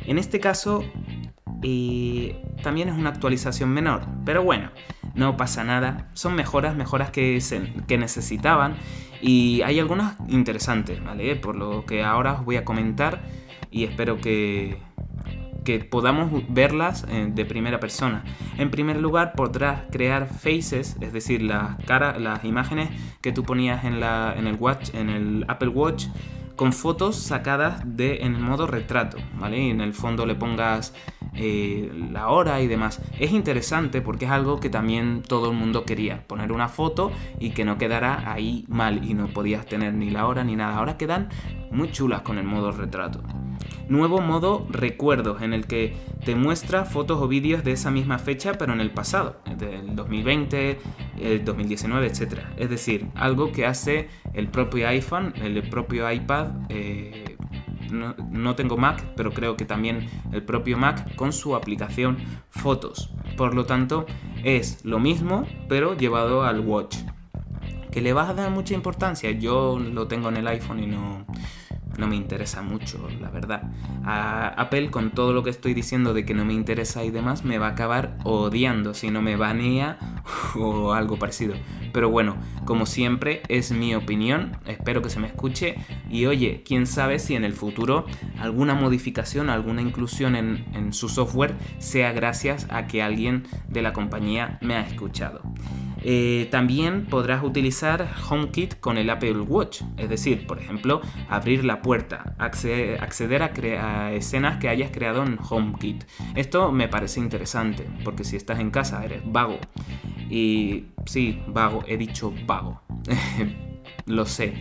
En 0.05 0.17
este 0.17 0.39
caso, 0.39 0.83
también 2.63 2.89
es 2.89 2.95
una 2.95 3.09
actualización 3.09 3.69
menor, 3.69 4.01
pero 4.25 4.43
bueno, 4.43 4.71
no 5.15 5.35
pasa 5.35 5.63
nada. 5.63 6.09
Son 6.13 6.35
mejoras, 6.35 6.75
mejoras 6.75 7.11
que, 7.11 7.39
que 7.87 7.97
necesitaban 7.97 8.75
y 9.21 9.61
hay 9.63 9.79
algunas 9.79 10.15
interesantes, 10.29 11.03
¿vale? 11.03 11.35
Por 11.35 11.55
lo 11.55 11.85
que 11.85 12.03
ahora 12.03 12.33
os 12.33 12.45
voy 12.45 12.57
a 12.57 12.63
comentar 12.63 13.21
y 13.71 13.83
espero 13.83 14.17
que, 14.17 14.77
que 15.67 15.79
podamos 15.79 16.31
verlas 16.47 17.05
eh, 17.09 17.29
de 17.29 17.43
primera 17.43 17.81
persona. 17.81 18.23
En 18.57 18.71
primer 18.71 18.95
lugar, 19.01 19.33
podrás 19.33 19.81
crear 19.91 20.29
faces, 20.29 20.95
es 21.01 21.11
decir, 21.11 21.41
las, 21.41 21.75
cara, 21.83 22.17
las 22.19 22.45
imágenes 22.45 22.87
que 23.19 23.33
tú 23.33 23.43
ponías 23.43 23.83
en, 23.83 23.99
la, 23.99 24.33
en, 24.37 24.47
el 24.47 24.55
watch, 24.55 24.93
en 24.93 25.09
el 25.09 25.45
Apple 25.49 25.67
Watch 25.67 26.05
con 26.55 26.71
fotos 26.71 27.17
sacadas 27.17 27.81
de, 27.85 28.19
en 28.21 28.35
el 28.35 28.41
modo 28.41 28.65
retrato, 28.65 29.17
¿vale? 29.37 29.59
Y 29.61 29.69
en 29.69 29.81
el 29.81 29.93
fondo 29.93 30.25
le 30.25 30.35
pongas 30.35 30.93
eh, 31.35 31.91
la 32.11 32.29
hora 32.29 32.61
y 32.61 32.67
demás. 32.67 33.01
Es 33.19 33.33
interesante 33.33 33.99
porque 33.99 34.23
es 34.23 34.31
algo 34.31 34.61
que 34.61 34.69
también 34.69 35.21
todo 35.21 35.51
el 35.51 35.57
mundo 35.57 35.83
quería, 35.83 36.25
poner 36.27 36.53
una 36.53 36.69
foto 36.69 37.11
y 37.41 37.49
que 37.49 37.65
no 37.65 37.77
quedara 37.77 38.31
ahí 38.31 38.63
mal 38.69 39.03
y 39.03 39.13
no 39.15 39.27
podías 39.27 39.65
tener 39.65 39.93
ni 39.93 40.11
la 40.11 40.27
hora 40.27 40.45
ni 40.45 40.55
nada. 40.55 40.77
Ahora 40.77 40.95
quedan 40.95 41.27
muy 41.71 41.91
chulas 41.91 42.21
con 42.21 42.37
el 42.37 42.45
modo 42.45 42.71
retrato. 42.71 43.21
Nuevo 43.89 44.19
modo 44.19 44.67
recuerdos 44.69 45.41
en 45.41 45.53
el 45.53 45.65
que 45.65 45.95
te 46.25 46.35
muestra 46.35 46.83
fotos 46.83 47.21
o 47.21 47.27
vídeos 47.27 47.63
de 47.63 47.71
esa 47.71 47.89
misma 47.89 48.19
fecha 48.19 48.53
pero 48.53 48.73
en 48.73 48.81
el 48.81 48.91
pasado, 48.91 49.37
del 49.57 49.95
2020, 49.95 50.77
el 51.19 51.45
2019, 51.45 52.07
etc. 52.07 52.39
Es 52.57 52.69
decir, 52.69 53.07
algo 53.15 53.51
que 53.51 53.65
hace 53.65 54.09
el 54.33 54.49
propio 54.49 54.87
iPhone, 54.87 55.33
el 55.37 55.61
propio 55.69 56.11
iPad. 56.11 56.47
Eh, 56.69 57.37
no, 57.89 58.55
tengo 58.55 58.75
Mac, 58.75 59.03
pero 59.15 59.31
creo 59.31 59.55
que 59.55 59.63
también 59.63 60.09
el 60.33 60.43
propio 60.43 60.77
Mac 60.77 61.15
con 61.15 61.31
su 61.31 61.55
aplicación 61.55 62.17
Fotos. 62.49 63.13
Por 63.37 63.55
lo 63.55 63.65
tanto, 63.65 64.05
es 64.43 64.83
lo 64.83 64.99
mismo, 64.99 65.47
pero 65.69 65.95
llevado 65.95 66.43
al 66.43 66.59
Watch. 66.59 66.97
¿Que 67.91 68.01
le 68.01 68.13
vas 68.13 68.29
a 68.29 68.33
dar 68.33 68.51
mucha 68.51 68.73
importancia? 68.73 69.31
Yo 69.31 69.79
lo 69.79 70.07
tengo 70.07 70.29
en 70.29 70.37
el 70.37 70.47
iPhone 70.47 70.83
y 70.83 70.87
no, 70.87 71.25
no 71.97 72.07
me 72.07 72.15
interesa 72.15 72.61
mucho, 72.61 73.07
la 73.19 73.29
verdad. 73.29 73.63
A 74.03 74.47
Apple, 74.49 74.89
con 74.89 75.11
todo 75.11 75.33
lo 75.33 75.43
que 75.43 75.49
estoy 75.49 75.73
diciendo 75.73 76.13
de 76.13 76.25
que 76.25 76.33
no 76.33 76.45
me 76.45 76.53
interesa 76.53 77.03
y 77.03 77.11
demás, 77.11 77.43
me 77.43 77.57
va 77.57 77.67
a 77.67 77.71
acabar 77.71 78.17
odiando 78.23 78.93
si 78.93 79.11
no 79.11 79.21
me 79.21 79.35
banea 79.35 79.97
o 80.55 80.93
algo 80.93 81.17
parecido. 81.17 81.55
Pero 81.93 82.09
bueno, 82.09 82.37
como 82.65 82.85
siempre, 82.85 83.41
es 83.47 83.71
mi 83.71 83.95
opinión, 83.95 84.57
espero 84.65 85.01
que 85.01 85.09
se 85.09 85.19
me 85.19 85.27
escuche. 85.27 85.75
Y 86.09 86.25
oye, 86.25 86.63
quién 86.65 86.85
sabe 86.85 87.19
si 87.19 87.35
en 87.35 87.43
el 87.43 87.53
futuro 87.53 88.05
alguna 88.39 88.75
modificación, 88.75 89.49
alguna 89.49 89.81
inclusión 89.81 90.35
en, 90.35 90.65
en 90.73 90.93
su 90.93 91.09
software 91.09 91.55
sea 91.79 92.11
gracias 92.11 92.67
a 92.69 92.87
que 92.87 93.01
alguien 93.01 93.43
de 93.67 93.81
la 93.81 93.93
compañía 93.93 94.59
me 94.61 94.75
ha 94.75 94.81
escuchado. 94.81 95.41
Eh, 96.09 96.47
también 96.51 97.05
podrás 97.05 97.43
utilizar 97.43 98.09
HomeKit 98.29 98.79
con 98.79 98.97
el 98.97 99.09
Apple 99.09 99.41
Watch, 99.41 99.81
es 99.97 100.07
decir, 100.07 100.47
por 100.47 100.57
ejemplo, 100.57 101.01
abrir 101.27 101.65
la 101.65 101.81
puerta, 101.81 102.33
acceder, 102.37 103.43
a, 103.43 104.13
escenas 104.13 104.57
que 104.57 104.69
hayas 104.69 104.89
creado 104.91 105.21
en 105.23 105.37
HomeKit. 105.37 106.05
Esto 106.35 106.71
me 106.71 106.87
parece 106.87 107.19
interesante, 107.19 107.85
porque 108.05 108.23
si 108.23 108.37
estás 108.37 108.59
en 108.59 108.71
casa 108.71 109.03
eres 109.03 109.21
vago. 109.25 109.59
Y 110.29 110.85
sí, 111.05 111.43
vago, 111.45 111.83
he 111.85 111.97
dicho 111.97 112.33
vago. 112.45 112.81
lo 114.05 114.25
sé. 114.25 114.53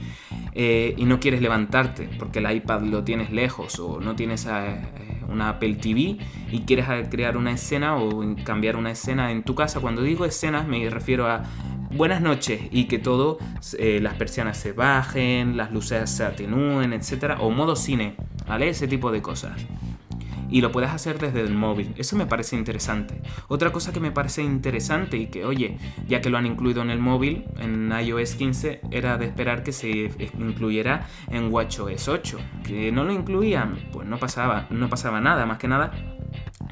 Eh, 0.53 0.95
y 0.97 1.05
no 1.05 1.21
quieres 1.21 1.43
levantarte 1.43 2.09
porque 2.19 2.41
el 2.41 2.51
iPad 2.51 2.83
lo 2.83 3.05
tienes 3.05 3.31
lejos 3.31 3.79
o 3.79 4.01
no 4.01 4.17
tienes 4.17 4.47
eh, 4.47 5.16
una 5.29 5.51
Apple 5.51 5.75
TV 5.77 6.19
y 6.51 6.61
quieres 6.67 6.87
crear 7.11 7.37
una 7.37 7.53
escena 7.53 7.97
o 7.97 8.25
cambiar 8.45 8.77
una 8.77 8.91
escena 8.91 9.31
en 9.31 9.43
tu 9.43 9.55
casa. 9.55 9.81
Cuando 9.81 10.03
digo 10.03 10.25
escenas 10.25 10.67
me 10.67 10.89
refiero 10.91 11.27
a 11.27 11.45
buenas 11.91 12.21
noches 12.21 12.61
y 12.71 12.85
que 12.85 12.99
todo, 12.99 13.39
eh, 13.79 14.01
las 14.01 14.15
persianas 14.15 14.57
se 14.57 14.73
bajen, 14.73 15.57
las 15.57 15.73
luces 15.73 16.11
se 16.11 16.25
atenúen, 16.25 16.93
etcétera, 16.93 17.39
o 17.41 17.51
modo 17.51 17.77
cine, 17.77 18.17
¿vale? 18.47 18.69
Ese 18.69 18.89
tipo 18.89 19.11
de 19.11 19.23
cosas 19.23 19.53
y 20.51 20.61
lo 20.61 20.73
puedes 20.73 20.91
hacer 20.91 21.19
desde 21.19 21.41
el 21.41 21.55
móvil. 21.55 21.95
Eso 21.97 22.17
me 22.17 22.27
parece 22.27 22.57
interesante. 22.57 23.21
Otra 23.49 23.73
cosa 23.73 23.93
que 23.93 24.01
me 24.01 24.11
parece 24.11 24.43
interesante 24.43 25.17
y 25.17 25.27
que, 25.27 25.45
oye, 25.45 25.79
ya 26.09 26.21
que 26.21 26.31
lo 26.31 26.39
han 26.39 26.47
incluido 26.47 26.83
en 26.83 26.91
el 26.91 26.99
móvil, 26.99 27.45
en 27.59 27.93
iOS 27.93 28.35
15, 28.35 28.81
era 28.91 29.19
de 29.19 29.27
esperar 29.27 29.63
que 29.63 29.73
se 29.73 30.11
incluyera 30.39 31.07
en 31.29 31.53
WatchOS 31.53 32.09
8. 32.09 32.39
Que 32.65 32.93
no 32.93 33.05
lo 33.05 33.13
incluían, 33.13 33.79
pues 33.93 34.07
no 34.07 34.19
pasaba, 34.19 34.67
no 34.71 34.89
pasaba 34.89 35.21
nada, 35.21 35.47
más 35.47 35.59
que 35.59 35.69
nada 35.69 36.16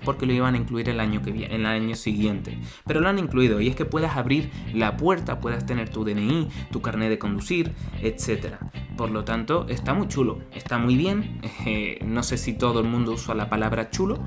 porque 0.04 0.26
lo 0.26 0.32
iban 0.32 0.54
a 0.54 0.58
incluir 0.58 0.88
el 0.88 1.00
año, 1.00 1.22
que 1.22 1.30
viene, 1.30 1.54
el 1.54 1.66
año 1.66 1.96
siguiente. 1.96 2.58
Pero 2.86 3.00
lo 3.00 3.08
han 3.08 3.18
incluido 3.18 3.60
y 3.60 3.68
es 3.68 3.76
que 3.76 3.84
puedas 3.84 4.16
abrir 4.16 4.50
la 4.72 4.96
puerta, 4.96 5.40
puedas 5.40 5.66
tener 5.66 5.88
tu 5.88 6.04
DNI, 6.04 6.48
tu 6.70 6.80
carnet 6.80 7.08
de 7.08 7.18
conducir, 7.18 7.72
etc. 8.02 8.56
Por 8.96 9.10
lo 9.10 9.24
tanto, 9.24 9.66
está 9.68 9.94
muy 9.94 10.08
chulo, 10.08 10.38
está 10.52 10.78
muy 10.78 10.96
bien. 10.96 11.40
Eh, 11.66 11.98
no 12.04 12.22
sé 12.22 12.36
si 12.36 12.52
todo 12.52 12.80
el 12.80 12.86
mundo 12.86 13.12
usa 13.12 13.34
la 13.34 13.48
palabra 13.48 13.88
chulo. 13.88 14.18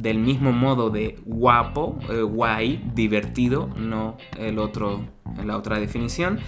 Del 0.00 0.18
mismo 0.18 0.50
modo 0.50 0.90
de 0.90 1.20
guapo, 1.24 1.98
eh, 2.10 2.22
guay, 2.22 2.82
divertido, 2.94 3.68
no 3.76 4.16
el 4.36 4.58
otro, 4.58 5.04
la 5.44 5.56
otra 5.56 5.78
definición. 5.78 6.40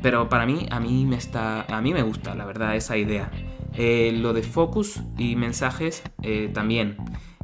Pero 0.00 0.28
para 0.28 0.46
mí, 0.46 0.68
a 0.70 0.78
mí 0.78 1.06
me 1.06 1.16
está, 1.16 1.62
a 1.62 1.80
mí 1.80 1.92
me 1.92 2.02
gusta, 2.02 2.36
la 2.36 2.44
verdad, 2.44 2.76
esa 2.76 2.96
idea. 2.96 3.32
Eh, 3.74 4.12
lo 4.14 4.32
de 4.32 4.42
focus 4.42 5.02
y 5.16 5.34
mensajes 5.34 6.04
también 6.52 6.96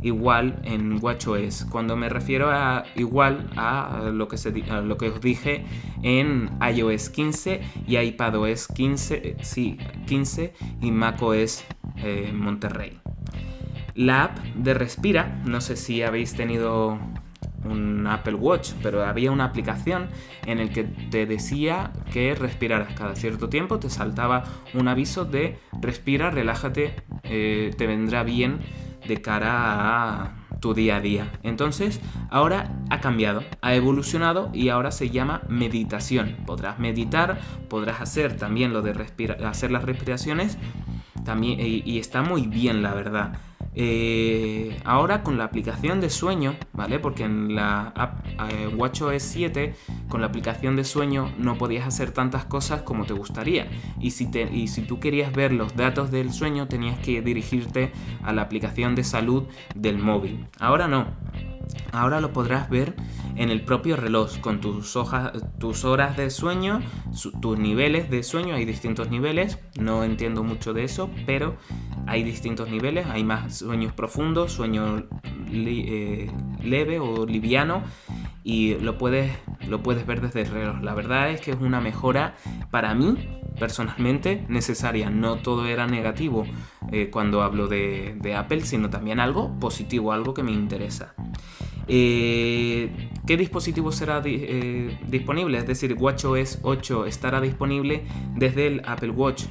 igual 0.04 0.60
en 0.64 1.02
WatchOS. 1.02 1.64
Cuando 1.70 1.96
me 1.96 2.08
refiero 2.08 2.50
a 2.50 2.84
igual 2.94 3.50
a 3.56 4.10
lo 4.12 4.28
que, 4.28 4.36
se, 4.36 4.52
lo 4.52 4.98
que 4.98 5.08
os 5.08 5.20
dije 5.20 5.64
en 6.02 6.50
iOS 6.60 7.08
15 7.08 7.62
y 7.88 7.96
iPadOS 7.96 8.68
15, 8.68 9.14
eh, 9.14 9.36
sí, 9.40 9.78
15 10.06 10.52
y 10.82 10.90
macOS 10.90 11.64
eh, 11.96 12.30
Monterrey. 12.34 13.00
La 13.94 14.24
app 14.24 14.38
de 14.38 14.74
Respira, 14.74 15.40
no 15.46 15.60
sé 15.60 15.76
si 15.76 16.02
habéis 16.02 16.34
tenido 16.34 16.98
un 17.64 18.06
Apple 18.06 18.34
Watch, 18.34 18.72
pero 18.82 19.04
había 19.04 19.30
una 19.30 19.44
aplicación 19.46 20.08
en 20.44 20.58
el 20.58 20.70
que 20.70 20.84
te 20.84 21.24
decía 21.24 21.92
que 22.12 22.34
respiraras 22.34 22.92
cada 22.92 23.16
cierto 23.16 23.48
tiempo, 23.48 23.78
te 23.78 23.88
saltaba 23.88 24.44
un 24.74 24.88
aviso 24.88 25.24
de 25.24 25.56
respira, 25.80 26.30
relájate, 26.30 26.94
eh, 27.22 27.72
te 27.78 27.86
vendrá 27.86 28.22
bien 28.22 28.58
de 29.06 29.20
cara 29.20 29.50
a 29.52 30.36
tu 30.60 30.74
día 30.74 30.96
a 30.96 31.00
día. 31.00 31.30
Entonces, 31.42 32.00
ahora 32.30 32.78
ha 32.90 33.00
cambiado, 33.00 33.42
ha 33.60 33.74
evolucionado 33.74 34.50
y 34.52 34.70
ahora 34.70 34.90
se 34.90 35.10
llama 35.10 35.42
meditación. 35.48 36.36
Podrás 36.46 36.78
meditar, 36.78 37.38
podrás 37.68 38.00
hacer 38.00 38.36
también 38.36 38.72
lo 38.72 38.82
de 38.82 38.92
hacer 39.44 39.70
las 39.70 39.84
respiraciones 39.84 40.58
también, 41.24 41.58
y 41.60 41.98
está 41.98 42.22
muy 42.22 42.46
bien, 42.46 42.82
la 42.82 42.92
verdad. 42.94 43.38
Eh, 43.76 44.80
ahora 44.84 45.22
con 45.22 45.36
la 45.36 45.44
aplicación 45.44 46.00
de 46.00 46.10
sueño, 46.10 46.54
¿vale? 46.72 46.98
Porque 46.98 47.24
en 47.24 47.54
la 47.54 47.92
app 47.96 48.24
eh, 48.50 48.68
WatchOS 48.68 49.22
7 49.22 49.74
con 50.08 50.20
la 50.20 50.28
aplicación 50.28 50.76
de 50.76 50.84
sueño 50.84 51.32
no 51.38 51.58
podías 51.58 51.86
hacer 51.86 52.12
tantas 52.12 52.44
cosas 52.44 52.82
como 52.82 53.04
te 53.04 53.14
gustaría. 53.14 53.68
Y 54.00 54.12
si, 54.12 54.30
te, 54.30 54.42
y 54.42 54.68
si 54.68 54.82
tú 54.82 55.00
querías 55.00 55.32
ver 55.32 55.52
los 55.52 55.76
datos 55.76 56.10
del 56.10 56.32
sueño 56.32 56.68
tenías 56.68 56.98
que 56.98 57.22
dirigirte 57.22 57.92
a 58.22 58.32
la 58.32 58.42
aplicación 58.42 58.94
de 58.94 59.04
salud 59.04 59.44
del 59.74 59.98
móvil. 59.98 60.46
Ahora 60.58 60.88
no. 60.88 61.06
Ahora 61.92 62.20
lo 62.20 62.32
podrás 62.32 62.68
ver 62.68 62.94
en 63.36 63.50
el 63.50 63.62
propio 63.62 63.96
reloj 63.96 64.38
con 64.40 64.60
tus, 64.60 64.96
hojas, 64.96 65.32
tus 65.58 65.84
horas 65.84 66.16
de 66.16 66.30
sueño, 66.30 66.80
tus 67.40 67.58
niveles 67.58 68.10
de 68.10 68.22
sueño. 68.22 68.54
Hay 68.54 68.64
distintos 68.64 69.10
niveles, 69.10 69.58
no 69.78 70.04
entiendo 70.04 70.42
mucho 70.42 70.72
de 70.72 70.84
eso, 70.84 71.10
pero 71.26 71.56
hay 72.06 72.22
distintos 72.22 72.68
niveles. 72.70 73.06
Hay 73.06 73.24
más 73.24 73.58
sueños 73.58 73.92
profundos, 73.92 74.52
sueño 74.52 75.04
eh, 75.50 76.30
leve 76.62 76.98
o 76.98 77.26
liviano 77.26 77.82
y 78.44 78.74
lo 78.74 78.98
puedes, 78.98 79.32
lo 79.66 79.82
puedes 79.82 80.06
ver 80.06 80.20
desde 80.20 80.42
el 80.42 80.48
reloj. 80.48 80.82
La 80.82 80.94
verdad 80.94 81.30
es 81.30 81.40
que 81.40 81.50
es 81.50 81.56
una 81.58 81.80
mejora 81.80 82.34
para 82.70 82.94
mí 82.94 83.16
personalmente 83.58 84.44
necesaria. 84.48 85.08
No 85.08 85.36
todo 85.36 85.66
era 85.66 85.86
negativo 85.86 86.46
eh, 86.92 87.08
cuando 87.10 87.42
hablo 87.42 87.68
de, 87.68 88.16
de 88.20 88.34
Apple, 88.36 88.60
sino 88.60 88.90
también 88.90 89.18
algo 89.18 89.58
positivo, 89.58 90.12
algo 90.12 90.34
que 90.34 90.42
me 90.42 90.52
interesa. 90.52 91.14
Eh, 91.88 93.10
¿Qué 93.26 93.36
dispositivo 93.38 93.92
será 93.92 94.20
eh, 94.24 94.98
disponible? 95.08 95.56
Es 95.56 95.66
decir, 95.66 95.96
WatchOS 95.98 96.60
8 96.62 97.06
estará 97.06 97.40
disponible 97.40 98.04
desde 98.36 98.66
el 98.66 98.82
Apple 98.84 99.10
Watch 99.10 99.44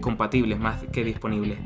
compatible 0.00 0.56
más 0.56 0.84
que 0.92 1.02
disponible. 1.02 1.58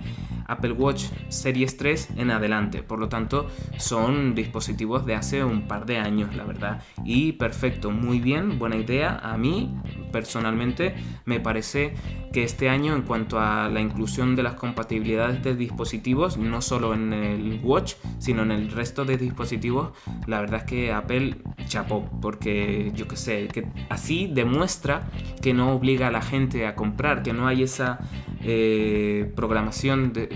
Apple 0.48 0.72
Watch 0.72 1.04
Series 1.28 1.76
3 1.76 2.08
en 2.16 2.30
adelante. 2.30 2.82
Por 2.82 2.98
lo 2.98 3.08
tanto, 3.08 3.46
son 3.76 4.34
dispositivos 4.34 5.06
de 5.06 5.14
hace 5.14 5.44
un 5.44 5.68
par 5.68 5.86
de 5.86 5.98
años, 5.98 6.34
la 6.34 6.44
verdad. 6.44 6.82
Y 7.04 7.32
perfecto, 7.32 7.90
muy 7.90 8.18
bien, 8.18 8.58
buena 8.58 8.76
idea. 8.76 9.18
A 9.22 9.36
mí, 9.36 9.74
personalmente, 10.10 10.94
me 11.24 11.40
parece 11.40 11.94
que 12.32 12.42
este 12.42 12.68
año, 12.68 12.94
en 12.94 13.02
cuanto 13.02 13.38
a 13.38 13.68
la 13.68 13.80
inclusión 13.80 14.36
de 14.36 14.42
las 14.42 14.54
compatibilidades 14.54 15.42
de 15.42 15.54
dispositivos, 15.54 16.36
no 16.36 16.60
solo 16.60 16.94
en 16.94 17.12
el 17.12 17.60
Watch, 17.62 17.94
sino 18.18 18.42
en 18.42 18.50
el 18.50 18.70
resto 18.70 19.04
de 19.04 19.16
dispositivos, 19.16 19.92
la 20.26 20.40
verdad 20.40 20.60
es 20.60 20.64
que 20.64 20.92
Apple 20.92 21.36
chapó, 21.66 22.08
porque 22.20 22.92
yo 22.94 23.08
que 23.08 23.16
sé, 23.16 23.48
que 23.48 23.66
así 23.88 24.30
demuestra 24.32 25.08
que 25.42 25.54
no 25.54 25.72
obliga 25.72 26.08
a 26.08 26.10
la 26.10 26.22
gente 26.22 26.66
a 26.66 26.74
comprar, 26.74 27.22
que 27.22 27.32
no 27.32 27.46
hay 27.46 27.62
esa 27.62 27.98
eh, 28.42 29.32
programación 29.34 30.12
de 30.12 30.28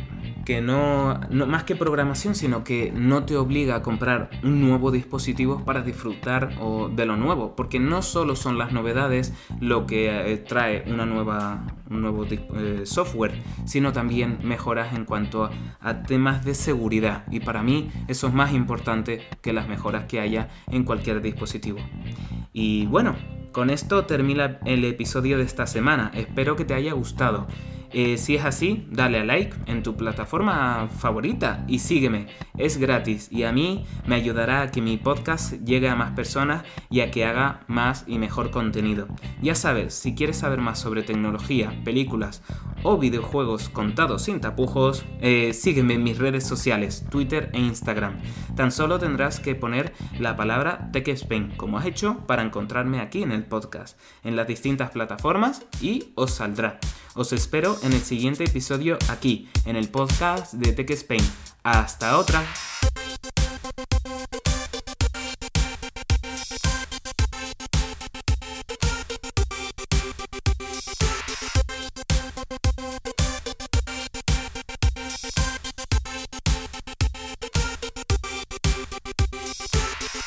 que 0.44 0.60
no, 0.60 1.20
más 1.30 1.64
que 1.64 1.76
programación, 1.76 2.34
sino 2.34 2.64
que 2.64 2.92
no 2.94 3.24
te 3.24 3.36
obliga 3.36 3.76
a 3.76 3.82
comprar 3.82 4.30
un 4.42 4.60
nuevo 4.60 4.90
dispositivo 4.90 5.64
para 5.64 5.82
disfrutar 5.82 6.56
de 6.94 7.06
lo 7.06 7.16
nuevo, 7.16 7.54
porque 7.56 7.78
no 7.78 8.02
solo 8.02 8.36
son 8.36 8.58
las 8.58 8.72
novedades 8.72 9.32
lo 9.60 9.86
que 9.86 10.32
eh, 10.32 10.36
trae 10.38 10.84
una 10.86 11.06
nueva, 11.06 11.66
un 11.90 12.02
nuevo 12.02 12.26
eh, 12.30 12.82
software, 12.84 13.32
sino 13.64 13.92
también 13.92 14.38
mejoras 14.42 14.94
en 14.94 15.04
cuanto 15.04 15.50
a, 15.80 16.02
temas 16.02 16.44
de 16.44 16.54
seguridad. 16.54 17.24
Y 17.30 17.40
para 17.40 17.62
mí 17.62 17.90
eso 18.08 18.26
es 18.26 18.34
más 18.34 18.52
importante 18.52 19.22
que 19.40 19.52
las 19.52 19.68
mejoras 19.68 20.04
que 20.04 20.20
haya 20.20 20.48
en 20.68 20.84
cualquier 20.84 21.22
dispositivo. 21.22 21.78
Y 22.52 22.86
bueno, 22.86 23.16
con 23.52 23.70
esto 23.70 24.06
termina 24.06 24.58
el 24.64 24.84
episodio 24.84 25.38
de 25.38 25.44
esta 25.44 25.66
semana. 25.66 26.10
Espero 26.14 26.56
que 26.56 26.64
te 26.64 26.74
haya 26.74 26.92
gustado. 26.92 27.46
Eh, 27.92 28.16
si 28.16 28.36
es 28.36 28.44
así, 28.44 28.86
dale 28.90 29.18
a 29.18 29.24
like 29.24 29.54
en 29.66 29.82
tu 29.82 29.96
plataforma 29.96 30.88
favorita 30.88 31.64
y 31.68 31.78
sígueme. 31.78 32.26
Es 32.56 32.78
gratis 32.78 33.28
y 33.30 33.42
a 33.42 33.52
mí 33.52 33.84
me 34.06 34.14
ayudará 34.14 34.62
a 34.62 34.70
que 34.70 34.80
mi 34.80 34.96
podcast 34.96 35.54
llegue 35.64 35.88
a 35.88 35.96
más 35.96 36.12
personas 36.12 36.64
y 36.90 37.00
a 37.00 37.10
que 37.10 37.24
haga 37.24 37.60
más 37.66 38.04
y 38.06 38.18
mejor 38.18 38.50
contenido. 38.50 39.08
Ya 39.42 39.54
sabes, 39.54 39.94
si 39.94 40.14
quieres 40.14 40.38
saber 40.38 40.60
más 40.60 40.78
sobre 40.78 41.02
tecnología, 41.02 41.80
películas 41.84 42.42
o 42.82 42.98
videojuegos 42.98 43.68
contados 43.68 44.22
sin 44.22 44.40
tapujos, 44.40 45.04
eh, 45.20 45.52
sígueme 45.52 45.94
en 45.94 46.02
mis 46.02 46.18
redes 46.18 46.44
sociales, 46.44 47.04
Twitter 47.10 47.50
e 47.52 47.60
Instagram. 47.60 48.20
Tan 48.56 48.72
solo 48.72 48.98
tendrás 48.98 49.38
que 49.38 49.54
poner 49.54 49.92
la 50.18 50.36
palabra 50.36 50.90
TechSpain, 50.92 51.52
como 51.56 51.78
has 51.78 51.86
hecho 51.86 52.18
para 52.26 52.42
encontrarme 52.42 53.00
aquí 53.00 53.22
en 53.22 53.32
el 53.32 53.44
podcast, 53.44 53.98
en 54.24 54.36
las 54.36 54.46
distintas 54.46 54.90
plataformas 54.90 55.66
y 55.80 56.12
os 56.14 56.32
saldrá. 56.32 56.78
Os 57.14 57.32
espero 57.32 57.78
en 57.82 57.92
el 57.92 58.00
siguiente 58.00 58.44
episodio 58.44 58.98
aquí, 59.08 59.48
en 59.66 59.76
el 59.76 59.88
podcast 59.88 60.54
de 60.54 60.72
Tech 60.72 60.90
Spain. 60.90 61.24
Hasta 61.62 62.18
otra. 62.18 62.42